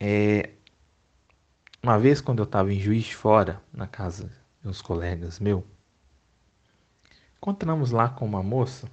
É, 0.01 0.51
uma 1.81 1.99
vez 1.99 2.21
quando 2.21 2.40
eu 2.40 2.45
estava 2.45 2.73
em 2.73 2.81
Juiz 2.81 3.05
de 3.05 3.14
Fora, 3.14 3.62
na 3.73 3.87
casa 3.87 4.39
uns 4.64 4.83
colegas 4.83 5.40
meus, 5.40 5.64
encontramos 7.37 7.90
lá 7.90 8.09
com 8.09 8.25
uma 8.25 8.42
moça, 8.42 8.88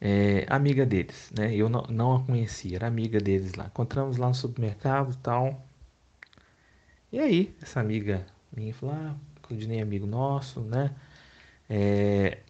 é, 0.00 0.44
amiga 0.48 0.84
deles, 0.84 1.30
né? 1.36 1.54
Eu 1.54 1.68
não, 1.68 1.82
não 1.82 2.16
a 2.16 2.24
conhecia, 2.24 2.76
era 2.76 2.88
amiga 2.88 3.20
deles 3.20 3.54
lá. 3.54 3.66
Encontramos 3.66 4.16
lá 4.16 4.26
no 4.28 4.34
supermercado 4.34 5.16
tal. 5.22 5.64
E 7.12 7.20
aí, 7.20 7.56
essa 7.62 7.78
amiga 7.80 8.26
minha 8.54 8.74
falou: 8.74 8.94
Ah, 8.96 9.16
Claudinei 9.42 9.78
é 9.78 9.82
amigo 9.82 10.06
nosso, 10.06 10.60
né? 10.60 10.94
É, 11.70 12.40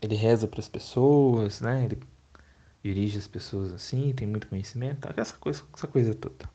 ele 0.00 0.14
reza 0.16 0.48
para 0.48 0.60
as 0.60 0.68
pessoas, 0.68 1.60
né? 1.60 1.84
Ele 1.84 2.00
dirige 2.82 3.18
as 3.18 3.28
pessoas 3.28 3.72
assim, 3.72 4.12
tem 4.14 4.26
muito 4.26 4.48
conhecimento, 4.48 5.08
essa 5.16 5.36
coisa, 5.36 5.62
essa 5.74 5.86
coisa 5.86 6.14
toda. 6.14 6.48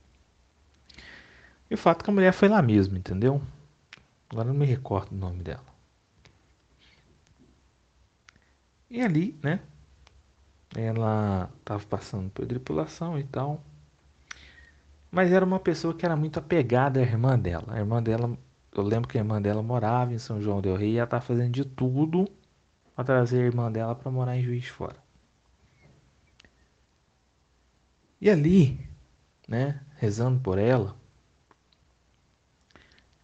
E 1.70 1.74
o 1.74 1.78
fato 1.78 2.02
é 2.02 2.04
que 2.06 2.10
a 2.10 2.14
mulher 2.14 2.34
foi 2.34 2.48
lá 2.48 2.62
mesmo, 2.62 2.98
entendeu? 2.98 3.42
Agora 4.30 4.48
não 4.48 4.56
me 4.56 4.66
recordo 4.66 5.14
o 5.14 5.18
nome 5.18 5.44
dela. 5.44 5.66
E 8.90 9.02
ali, 9.02 9.38
né? 9.44 9.60
Ela 10.76 11.50
estava 11.60 11.84
passando 11.86 12.30
por 12.30 12.46
tripulação 12.46 13.18
e 13.20 13.24
tal. 13.24 13.62
Mas 15.12 15.32
era 15.32 15.46
uma 15.46 15.60
pessoa 15.60 15.94
que 15.94 16.06
era 16.06 16.16
muito 16.16 16.40
apegada 16.40 17.00
à 17.00 17.04
irmã 17.04 17.38
dela. 17.38 17.66
A 17.70 17.80
irmã 17.80 18.02
dela 18.02 18.38
eu 18.78 18.84
lembro 18.84 19.08
que 19.08 19.18
a 19.18 19.22
irmã 19.22 19.42
dela 19.42 19.64
morava 19.64 20.14
em 20.14 20.20
São 20.20 20.40
João 20.40 20.62
del 20.62 20.76
Rei 20.76 20.92
e 20.92 20.98
ela 20.98 21.08
tá 21.08 21.20
fazendo 21.20 21.52
de 21.52 21.66
tudo 21.66 22.28
para 22.96 23.04
trazer 23.04 23.42
a 23.42 23.46
irmã 23.46 23.72
dela 23.72 23.96
para 23.96 24.12
morar 24.12 24.38
em 24.38 24.44
Juiz 24.44 24.68
Fora. 24.68 24.98
E 28.22 28.30
ali, 28.30 28.80
né, 29.48 29.82
rezando 29.96 30.40
por 30.40 30.60
ela, 30.60 30.96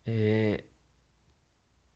é, 0.06 0.63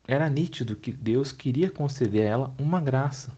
era 0.07 0.29
nítido 0.29 0.75
que 0.75 0.91
Deus 0.91 1.31
queria 1.31 1.69
conceder 1.69 2.27
a 2.27 2.29
ela 2.29 2.55
uma 2.57 2.79
graça. 2.79 3.31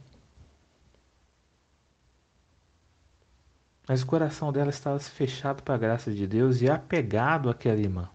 Mas 3.88 4.03
o 4.03 4.05
coração 4.05 4.53
dela 4.53 4.69
estava 4.69 4.99
fechado 4.99 5.63
para 5.63 5.73
a 5.73 5.79
graça 5.79 6.13
de 6.13 6.27
Deus 6.27 6.62
e 6.62 6.69
apegado 6.69 7.49
àquela 7.49 7.79
irmã. 7.79 8.08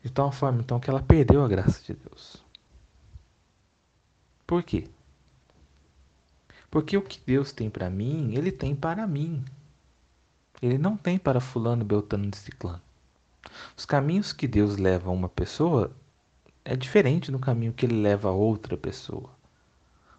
De 0.00 0.10
tal 0.10 0.30
forma, 0.30 0.60
então, 0.60 0.78
que 0.78 0.88
ela 0.88 1.02
perdeu 1.02 1.44
a 1.44 1.48
graça 1.48 1.82
de 1.82 1.94
Deus. 1.94 2.42
Por 4.46 4.62
quê? 4.62 4.88
Porque 6.70 6.96
o 6.96 7.02
que 7.02 7.20
Deus 7.26 7.52
tem 7.52 7.68
para 7.68 7.90
mim, 7.90 8.34
Ele 8.36 8.52
tem 8.52 8.74
para 8.74 9.04
mim. 9.06 9.44
Ele 10.60 10.78
não 10.78 10.96
tem 10.96 11.18
para 11.18 11.40
fulano, 11.40 11.84
beltano 11.84 12.30
e 12.32 12.36
ciclano. 12.36 12.80
Os 13.76 13.84
caminhos 13.84 14.32
que 14.32 14.46
Deus 14.46 14.76
leva 14.76 15.10
a 15.10 15.12
uma 15.12 15.28
pessoa 15.28 15.94
é 16.64 16.76
diferente 16.76 17.30
do 17.30 17.38
caminho 17.38 17.72
que 17.72 17.86
Ele 17.86 18.00
leva 18.00 18.28
a 18.28 18.32
outra 18.32 18.76
pessoa. 18.76 19.30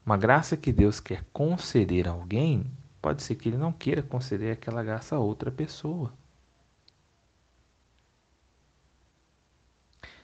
Uma 0.05 0.17
graça 0.17 0.57
que 0.57 0.71
Deus 0.71 0.99
quer 0.99 1.23
conceder 1.31 2.07
a 2.07 2.12
alguém, 2.12 2.69
pode 3.01 3.23
ser 3.23 3.36
que 3.36 3.49
Ele 3.49 3.57
não 3.57 3.71
queira 3.71 4.03
conceder 4.03 4.53
aquela 4.53 4.83
graça 4.83 5.15
a 5.15 5.19
outra 5.19 5.51
pessoa. 5.51 6.13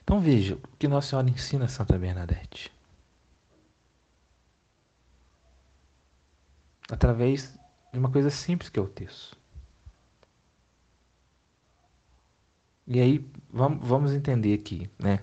Então 0.04 0.20
veja 0.20 0.56
o 0.56 0.78
que 0.78 0.88
Nossa 0.88 1.10
Senhora 1.10 1.30
ensina 1.30 1.66
a 1.66 1.70
Santa 1.70 1.98
Bernadette. 1.98 2.72
Através 6.90 7.56
de 7.94 8.00
uma 8.00 8.12
coisa 8.12 8.32
simples 8.32 8.70
que 8.70 8.80
é 8.80 8.82
o 8.82 8.88
texto. 8.88 9.39
E 12.90 13.00
aí 13.00 13.24
vamos 13.52 14.14
entender 14.14 14.56
aqui, 14.56 14.90
né? 14.98 15.20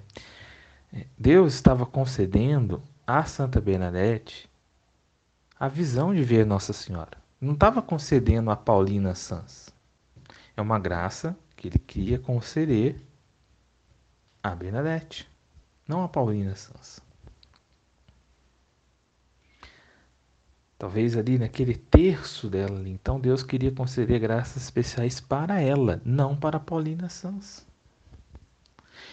Deus 1.19 1.53
estava 1.53 1.85
concedendo 1.85 2.81
a 3.05 3.25
Santa 3.25 3.61
Bernadette 3.61 4.49
a 5.59 5.67
visão 5.67 6.15
de 6.15 6.23
ver 6.23 6.47
Nossa 6.47 6.73
Senhora. 6.73 7.19
Não 7.41 7.55
estava 7.55 7.83
concedendo 7.83 8.53
a 8.53 8.57
Paulina 8.57 9.17
Sans. 9.17 9.75
É 10.57 10.63
uma 10.63 10.79
graça 10.79 11.37
que 11.57 11.67
ele 11.67 11.79
queria 11.81 12.21
conceder 12.21 13.03
a 14.41 14.55
Bernadette, 14.55 15.29
não 15.89 16.05
a 16.05 16.09
Paulina 16.09 16.55
Sansa. 16.55 17.03
Talvez 20.79 21.17
ali 21.17 21.39
naquele 21.39 21.75
terço 21.75 22.51
dela, 22.51 22.87
então 22.87 23.19
Deus 23.19 23.43
queria 23.43 23.73
conceder 23.73 24.21
graças 24.21 24.63
especiais 24.63 25.21
para 25.21 25.59
ela, 25.61 26.03
não 26.05 26.37
para 26.37 26.61
Paulina 26.61 27.09
Sansa. 27.09 27.63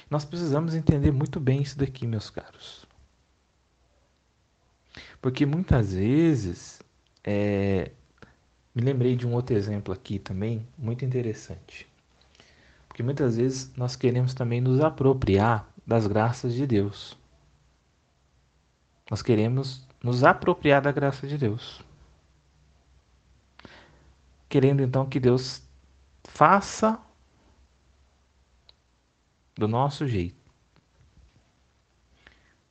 Nós 0.10 0.26
precisamos 0.26 0.76
entender 0.76 1.12
muito 1.12 1.40
bem 1.40 1.62
isso 1.62 1.78
daqui, 1.78 2.06
meus 2.06 2.30
caros. 2.30 2.86
Porque 5.22 5.46
muitas 5.46 5.94
vezes, 5.94 6.82
é... 7.24 7.92
me 8.76 8.82
lembrei 8.82 9.16
de 9.16 9.26
um 9.26 9.34
outro 9.34 9.56
exemplo 9.56 9.94
aqui 9.94 10.20
também, 10.20 10.68
muito 10.78 11.06
interessante. 11.06 11.88
Porque 12.90 13.02
muitas 13.02 13.38
vezes 13.38 13.72
nós 13.78 13.96
queremos 13.96 14.34
também 14.34 14.60
nos 14.60 14.82
apropriar 14.82 15.68
das 15.88 16.08
graças 16.08 16.54
de 16.54 16.68
Deus. 16.68 17.18
Nós 19.14 19.22
queremos 19.22 19.88
nos 20.02 20.24
apropriar 20.24 20.82
da 20.82 20.92
graça 20.92 21.28
de 21.28 21.38
Deus. 21.38 21.84
Querendo 24.50 24.82
então 24.82 25.08
que 25.08 25.20
Deus 25.20 25.62
faça 26.24 27.00
do 29.54 29.68
nosso 29.68 30.08
jeito, 30.08 30.36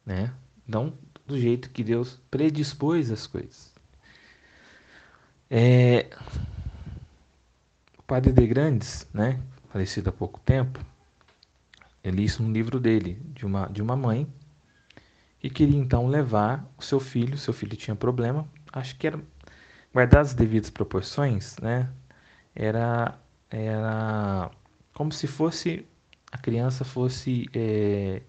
né? 0.04 0.34
Não 0.66 0.92
do 1.28 1.38
jeito 1.38 1.70
que 1.70 1.84
Deus 1.84 2.20
predispôs 2.28 3.12
as 3.12 3.24
coisas. 3.24 3.72
É... 5.48 6.10
O 7.96 8.02
padre 8.02 8.32
de 8.32 8.44
Grandes, 8.48 9.06
né, 9.14 9.40
falecido 9.68 10.10
há 10.10 10.12
pouco 10.12 10.40
tempo, 10.40 10.84
ele 12.02 12.24
isso 12.24 12.42
no 12.42 12.50
livro 12.50 12.80
dele, 12.80 13.14
de 13.26 13.46
uma, 13.46 13.68
de 13.68 13.80
uma 13.80 13.94
mãe 13.94 14.26
que 15.42 15.50
queria 15.50 15.78
então 15.78 16.06
levar 16.06 16.64
o 16.78 16.82
seu 16.82 17.00
filho, 17.00 17.36
seu 17.36 17.52
filho 17.52 17.76
tinha 17.76 17.96
problema, 17.96 18.48
acho 18.72 18.96
que 18.96 19.08
era 19.08 19.20
guardar 19.92 20.20
as 20.22 20.34
devidas 20.34 20.70
proporções, 20.70 21.56
né? 21.58 21.90
Era 22.54 23.18
era 23.50 24.50
como 24.94 25.12
se 25.12 25.26
fosse 25.26 25.86
a 26.30 26.38
criança 26.38 26.84
fosse 26.84 27.48
é, 27.54 28.22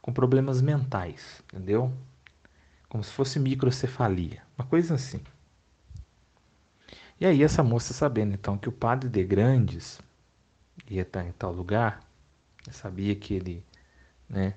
com 0.00 0.12
problemas 0.12 0.62
mentais, 0.62 1.42
entendeu? 1.46 1.92
Como 2.88 3.02
se 3.02 3.10
fosse 3.12 3.40
microcefalia, 3.40 4.42
uma 4.56 4.66
coisa 4.66 4.94
assim. 4.94 5.20
E 7.20 7.26
aí 7.26 7.42
essa 7.42 7.62
moça 7.64 7.92
sabendo 7.92 8.34
então 8.34 8.56
que 8.56 8.68
o 8.68 8.72
padre 8.72 9.08
de 9.08 9.24
Grandes 9.24 10.00
ia 10.88 11.02
estar 11.02 11.24
em 11.24 11.32
tal 11.32 11.52
lugar, 11.52 12.00
sabia 12.70 13.14
que 13.16 13.34
ele, 13.34 13.64
né, 14.28 14.54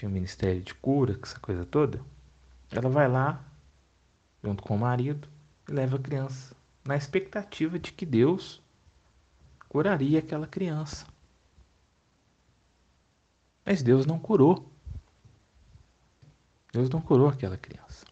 tinha 0.00 0.08
um 0.08 0.12
ministério 0.12 0.62
de 0.62 0.74
cura, 0.74 1.18
essa 1.22 1.38
coisa 1.38 1.66
toda, 1.66 2.00
ela 2.70 2.88
vai 2.88 3.06
lá 3.06 3.44
junto 4.42 4.62
com 4.62 4.74
o 4.74 4.78
marido 4.78 5.28
e 5.68 5.72
leva 5.72 5.96
a 5.96 6.00
criança 6.00 6.56
na 6.82 6.96
expectativa 6.96 7.78
de 7.78 7.92
que 7.92 8.06
Deus 8.06 8.62
curaria 9.68 10.18
aquela 10.18 10.46
criança. 10.46 11.06
Mas 13.64 13.82
Deus 13.82 14.06
não 14.06 14.18
curou. 14.18 14.72
Deus 16.72 16.88
não 16.88 17.02
curou 17.02 17.28
aquela 17.28 17.58
criança. 17.58 18.06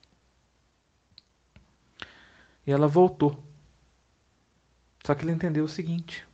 E 2.66 2.70
ela 2.70 2.86
voltou. 2.86 3.42
Só 5.06 5.14
que 5.14 5.24
ele 5.24 5.32
entendeu 5.32 5.64
o 5.64 5.68
seguinte: 5.68 6.28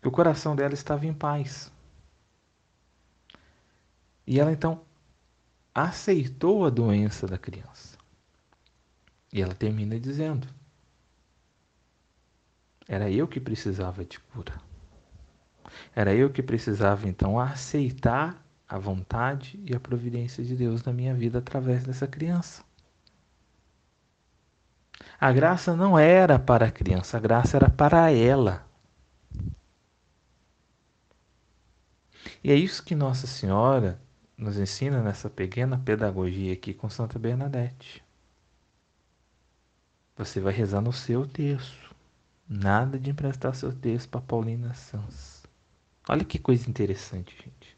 que 0.00 0.06
o 0.06 0.12
coração 0.12 0.54
dela 0.54 0.74
estava 0.74 1.04
em 1.06 1.12
paz. 1.12 1.72
E 4.26 4.38
ela 4.38 4.52
então 4.52 4.84
aceitou 5.74 6.64
a 6.64 6.70
doença 6.70 7.26
da 7.26 7.38
criança. 7.38 7.96
E 9.32 9.40
ela 9.40 9.54
termina 9.54 9.98
dizendo: 9.98 10.46
Era 12.86 13.10
eu 13.10 13.26
que 13.26 13.40
precisava 13.40 14.04
de 14.04 14.20
cura. 14.20 14.60
Era 15.94 16.14
eu 16.14 16.30
que 16.30 16.42
precisava 16.42 17.08
então 17.08 17.38
aceitar 17.38 18.44
a 18.68 18.78
vontade 18.78 19.58
e 19.66 19.74
a 19.74 19.80
providência 19.80 20.44
de 20.44 20.54
Deus 20.54 20.82
na 20.82 20.92
minha 20.92 21.14
vida 21.14 21.38
através 21.38 21.84
dessa 21.84 22.06
criança. 22.06 22.62
A 25.20 25.32
graça 25.32 25.76
não 25.76 25.98
era 25.98 26.38
para 26.38 26.66
a 26.66 26.70
criança, 26.70 27.16
a 27.16 27.20
graça 27.20 27.56
era 27.56 27.70
para 27.70 28.10
ela. 28.10 28.66
E 32.42 32.50
é 32.50 32.54
isso 32.54 32.82
que 32.82 32.94
Nossa 32.94 33.26
Senhora 33.26 34.00
nos 34.36 34.56
ensina 34.58 35.02
nessa 35.02 35.30
pequena 35.30 35.78
pedagogia 35.78 36.52
aqui 36.52 36.74
com 36.74 36.88
Santa 36.88 37.18
Bernadette. 37.18 38.02
Você 40.16 40.40
vai 40.40 40.52
rezar 40.52 40.80
no 40.80 40.92
seu 40.92 41.26
texto. 41.26 41.94
Nada 42.48 42.98
de 42.98 43.10
emprestar 43.10 43.54
seu 43.54 43.72
texto 43.72 44.08
para 44.08 44.20
Paulina 44.20 44.74
Sanz. 44.74 45.42
Olha 46.08 46.24
que 46.24 46.38
coisa 46.38 46.68
interessante, 46.68 47.34
gente. 47.36 47.76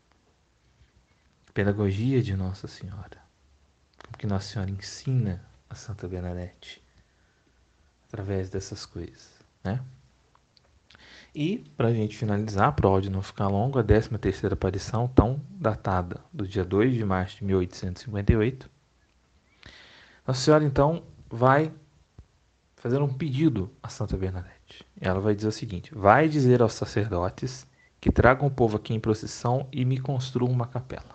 Pedagogia 1.52 2.22
de 2.22 2.34
Nossa 2.34 2.66
Senhora. 2.66 3.22
Como 4.04 4.18
que 4.18 4.26
Nossa 4.26 4.52
Senhora 4.52 4.70
ensina 4.70 5.44
a 5.68 5.74
Santa 5.74 6.08
Bernadette 6.08 6.82
através 8.08 8.48
dessas 8.50 8.84
coisas, 8.86 9.30
né? 9.62 9.84
E, 11.34 11.58
para 11.76 11.88
a 11.88 11.92
gente 11.92 12.16
finalizar, 12.16 12.72
para 12.74 12.86
o 12.86 12.90
áudio 12.90 13.10
não 13.10 13.20
ficar 13.20 13.48
longo, 13.48 13.78
a 13.78 13.82
13 13.82 14.10
terceira 14.18 14.54
aparição, 14.54 15.08
tão 15.08 15.40
datada 15.50 16.20
do 16.32 16.46
dia 16.46 16.64
2 16.64 16.94
de 16.94 17.04
março 17.04 17.38
de 17.38 17.44
1858. 17.44 18.70
Nossa 20.26 20.40
Senhora, 20.40 20.64
então, 20.64 21.02
vai 21.28 21.72
fazer 22.76 23.02
um 23.02 23.12
pedido 23.12 23.68
a 23.82 23.88
Santa 23.88 24.16
Bernadette. 24.16 24.86
Ela 25.00 25.18
vai 25.18 25.34
dizer 25.34 25.48
o 25.48 25.52
seguinte, 25.52 25.92
vai 25.92 26.28
dizer 26.28 26.62
aos 26.62 26.74
sacerdotes 26.74 27.66
que 28.00 28.12
tragam 28.12 28.46
o 28.46 28.50
povo 28.50 28.76
aqui 28.76 28.94
em 28.94 29.00
procissão 29.00 29.66
e 29.72 29.84
me 29.84 29.98
construam 29.98 30.52
uma 30.52 30.66
capela. 30.66 31.14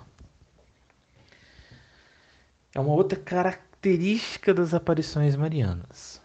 É 2.74 2.80
uma 2.80 2.94
outra 2.94 3.18
característica 3.18 4.54
das 4.54 4.74
aparições 4.74 5.36
marianas. 5.36 6.22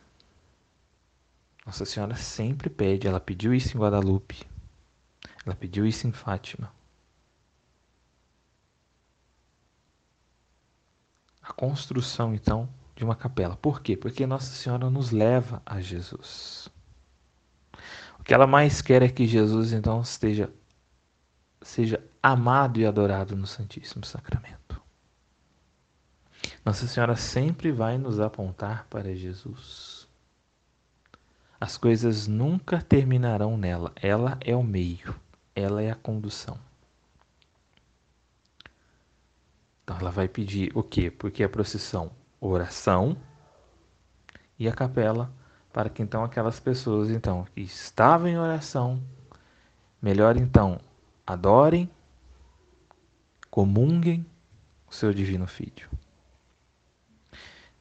Nossa 1.65 1.85
Senhora 1.85 2.15
sempre 2.15 2.69
pede, 2.69 3.07
ela 3.07 3.21
pediu 3.21 3.55
isso 3.55 3.77
em 3.77 3.81
Guadalupe, 3.81 4.47
ela 5.47 5.55
pediu 5.55 5.87
isso 5.87 6.07
em 6.07 6.13
Fátima. 6.13 6.71
A 11.43 11.53
construção, 11.53 12.35
então, 12.35 12.69
de 12.97 13.05
uma 13.05 13.17
capela. 13.17 13.57
Por 13.57 13.81
quê? 13.81 13.97
Porque 13.97 14.27
Nossa 14.27 14.55
Senhora 14.55 14.89
nos 14.91 15.11
leva 15.11 15.63
a 15.65 15.81
Jesus. 15.81 16.69
O 18.19 18.23
que 18.25 18.33
ela 18.33 18.47
mais 18.47 18.81
quer 18.81 19.03
é 19.03 19.09
que 19.09 19.27
Jesus, 19.27 19.73
então, 19.73 20.01
esteja, 20.01 20.51
seja 21.61 22.03
amado 22.23 22.81
e 22.81 22.87
adorado 22.87 23.37
no 23.37 23.47
Santíssimo 23.47 24.05
Sacramento. 24.05 24.81
Nossa 26.65 26.87
Senhora 26.87 27.17
sempre 27.17 27.71
vai 27.71 27.99
nos 27.99 28.21
apontar 28.21 28.87
para 28.89 29.15
Jesus. 29.15 30.04
As 31.61 31.77
coisas 31.77 32.27
nunca 32.27 32.83
terminarão 32.83 33.57
nela. 33.57 33.93
Ela 33.97 34.39
é 34.41 34.55
o 34.55 34.63
meio, 34.63 35.15
ela 35.55 35.83
é 35.83 35.91
a 35.91 35.95
condução. 35.95 36.59
Então 39.83 39.99
ela 39.99 40.11
vai 40.11 40.29
pedir 40.29 40.73
o 40.75 40.83
quê? 40.83 41.11
Porque 41.11 41.45
a 41.45 41.49
procissão, 41.49 42.11
oração 42.41 43.17
e 44.59 44.69
a 44.69 44.73
capela 44.73 45.31
para 45.75 45.91
que 45.91 46.03
então 46.03 46.23
aquelas 46.23 46.61
pessoas 46.61 47.11
então 47.11 47.45
que 47.53 47.61
estavam 47.61 48.29
em 48.29 48.39
oração, 48.39 49.03
melhor 50.01 50.37
então 50.37 50.81
adorem, 51.27 51.91
comunguem 53.51 54.25
o 54.89 54.95
seu 54.95 55.13
divino 55.13 55.47
filho. 55.47 55.91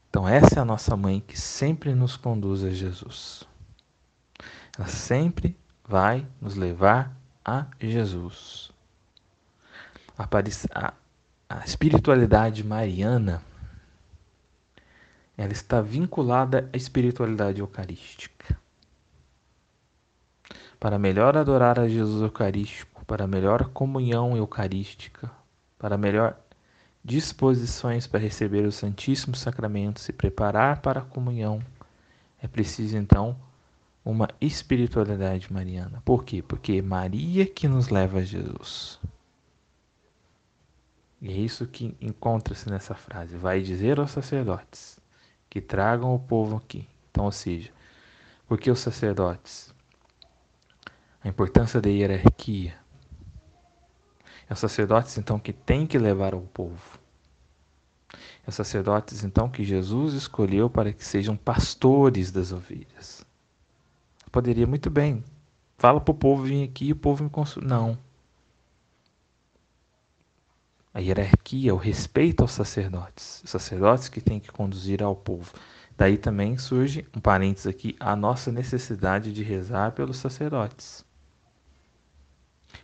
Então 0.09 0.27
essa 0.27 0.59
é 0.59 0.61
a 0.61 0.65
nossa 0.65 0.97
mãe 0.97 1.19
que 1.19 1.39
sempre 1.39 1.93
nos 1.93 2.17
conduz 2.17 2.63
a 2.63 2.69
Jesus. 2.69 3.47
Ela 4.77 4.87
sempre 4.87 5.55
vai 5.87 6.25
nos 6.41 6.55
levar 6.55 7.15
a 7.43 7.65
Jesus. 7.79 8.71
A, 10.17 10.93
a 11.49 11.65
espiritualidade 11.65 12.63
mariana 12.63 13.41
ela 15.37 15.51
está 15.51 15.81
vinculada 15.81 16.69
à 16.71 16.77
espiritualidade 16.77 17.59
eucarística. 17.59 18.57
Para 20.79 20.99
melhor 20.99 21.35
adorar 21.37 21.79
a 21.79 21.87
Jesus 21.87 22.21
Eucarístico, 22.21 23.05
para 23.05 23.25
melhor 23.25 23.69
comunhão 23.69 24.37
eucarística, 24.37 25.31
para 25.79 25.97
melhor 25.97 26.37
disposições 27.03 28.05
para 28.05 28.19
receber 28.19 28.65
o 28.65 28.71
Santíssimo 28.71 29.35
Sacramento, 29.35 29.99
se 29.99 30.13
preparar 30.13 30.81
para 30.81 31.01
a 31.01 31.05
comunhão, 31.05 31.61
é 32.41 32.47
preciso 32.47 32.97
então 32.97 33.35
uma 34.03 34.27
espiritualidade 34.41 35.51
mariana. 35.51 36.01
Por 36.03 36.23
quê? 36.23 36.41
Porque 36.41 36.73
é 36.73 36.81
Maria 36.81 37.45
que 37.45 37.67
nos 37.67 37.89
leva 37.89 38.19
a 38.19 38.23
Jesus. 38.23 38.99
E 41.21 41.29
é 41.29 41.37
isso 41.37 41.65
que 41.65 41.95
encontra-se 42.01 42.69
nessa 42.69 42.93
frase. 42.93 43.37
Vai 43.37 43.61
dizer 43.61 43.99
aos 43.99 44.11
sacerdotes 44.11 44.99
que 45.49 45.61
tragam 45.61 46.13
o 46.13 46.19
povo 46.19 46.57
aqui. 46.57 46.87
Então, 47.09 47.25
ou 47.25 47.31
seja, 47.31 47.71
porque 48.47 48.69
os 48.69 48.79
sacerdotes? 48.79 49.73
A 51.23 51.29
importância 51.29 51.79
da 51.79 51.89
hierarquia. 51.89 52.75
É 54.49 54.53
os 54.53 54.59
sacerdotes, 54.59 55.17
então, 55.17 55.39
que 55.39 55.53
têm 55.53 55.87
que 55.87 55.97
levar 55.97 56.33
ao 56.33 56.41
povo. 56.41 56.99
É 58.45 58.49
os 58.49 58.55
sacerdotes, 58.55 59.23
então, 59.23 59.49
que 59.49 59.63
Jesus 59.63 60.13
escolheu 60.13 60.69
para 60.69 60.91
que 60.91 61.05
sejam 61.05 61.37
pastores 61.37 62.31
das 62.31 62.51
ovelhas. 62.51 63.22
Poderia 64.33 64.65
muito 64.65 64.89
bem. 64.89 65.23
Fala 65.77 66.01
para 66.01 66.11
o 66.11 66.15
povo 66.15 66.41
vir 66.41 66.63
aqui 66.63 66.85
e 66.85 66.91
o 66.91 66.95
povo 66.95 67.23
me 67.23 67.29
consulta. 67.29 67.69
Não. 67.69 67.95
A 70.91 70.99
hierarquia, 70.99 71.71
o 71.71 71.77
respeito 71.77 72.41
aos 72.41 72.51
sacerdotes. 72.51 73.43
Os 73.43 73.51
sacerdotes 73.51 74.09
que 74.09 74.19
têm 74.19 74.39
que 74.39 74.51
conduzir 74.51 75.03
ao 75.03 75.15
povo. 75.15 75.53
Daí 75.95 76.17
também 76.17 76.57
surge, 76.57 77.05
um 77.15 77.19
parênteses 77.19 77.67
aqui, 77.67 77.95
a 77.99 78.15
nossa 78.15 78.51
necessidade 78.51 79.31
de 79.31 79.43
rezar 79.43 79.91
pelos 79.91 80.17
sacerdotes. 80.17 81.05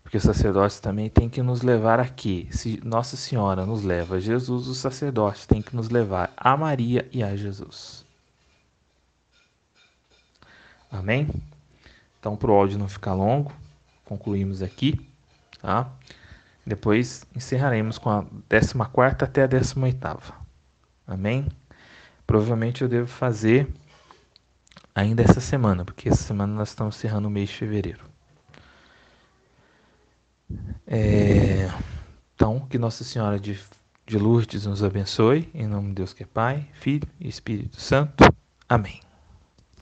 Porque 0.04 0.18
os 0.18 0.24
sacerdotes 0.24 0.80
também 0.80 1.10
têm 1.10 1.28
que 1.28 1.42
nos 1.42 1.64
levar 1.64 2.00
aqui. 2.00 2.48
Se 2.52 2.80
Nossa 2.86 3.18
Senhora 3.18 3.66
nos 3.66 3.84
leva 3.84 4.18
a 4.18 4.20
Jesus, 4.20 4.68
os 4.68 4.78
sacerdotes 4.78 5.48
têm 5.48 5.64
que 5.64 5.76
nos 5.76 5.90
levar 5.90 6.32
a 6.38 6.56
Maria 6.56 7.10
e 7.12 7.24
a 7.24 7.36
Jesus. 7.36 8.08
Amém? 10.92 11.28
Então, 12.20 12.36
para 12.36 12.52
o 12.52 12.54
áudio 12.54 12.78
não 12.78 12.90
ficar 12.90 13.14
longo, 13.14 13.54
concluímos 14.04 14.62
aqui, 14.62 15.00
tá? 15.62 15.90
Depois 16.66 17.26
encerraremos 17.36 17.98
com 17.98 18.10
a 18.10 18.26
14 18.50 19.24
até 19.24 19.44
a 19.44 19.48
18. 19.48 20.34
Amém? 21.08 21.48
Provavelmente 22.28 22.84
eu 22.84 22.88
devo 22.88 23.08
fazer 23.08 23.68
ainda 24.94 25.24
essa 25.24 25.40
semana, 25.40 25.84
porque 25.86 26.10
essa 26.10 26.24
semana 26.24 26.54
nós 26.54 26.70
estamos 26.70 26.96
encerrando 26.96 27.28
o 27.28 27.32
mês 27.32 27.50
de 27.50 27.56
fevereiro. 27.56 28.04
É, 30.86 31.70
então, 32.36 32.60
que 32.60 32.78
Nossa 32.78 33.04
Senhora 33.04 33.40
de, 33.40 33.60
de 34.06 34.18
Lourdes 34.18 34.66
nos 34.66 34.84
abençoe, 34.84 35.50
em 35.54 35.68
nome 35.68 35.90
de 35.90 35.96
Deus 35.96 36.14
que 36.14 36.24
é 36.24 36.26
Pai, 36.26 36.68
Filho 36.74 37.08
e 37.20 37.28
Espírito 37.28 37.80
Santo. 37.80 38.24
Amém. 38.68 39.09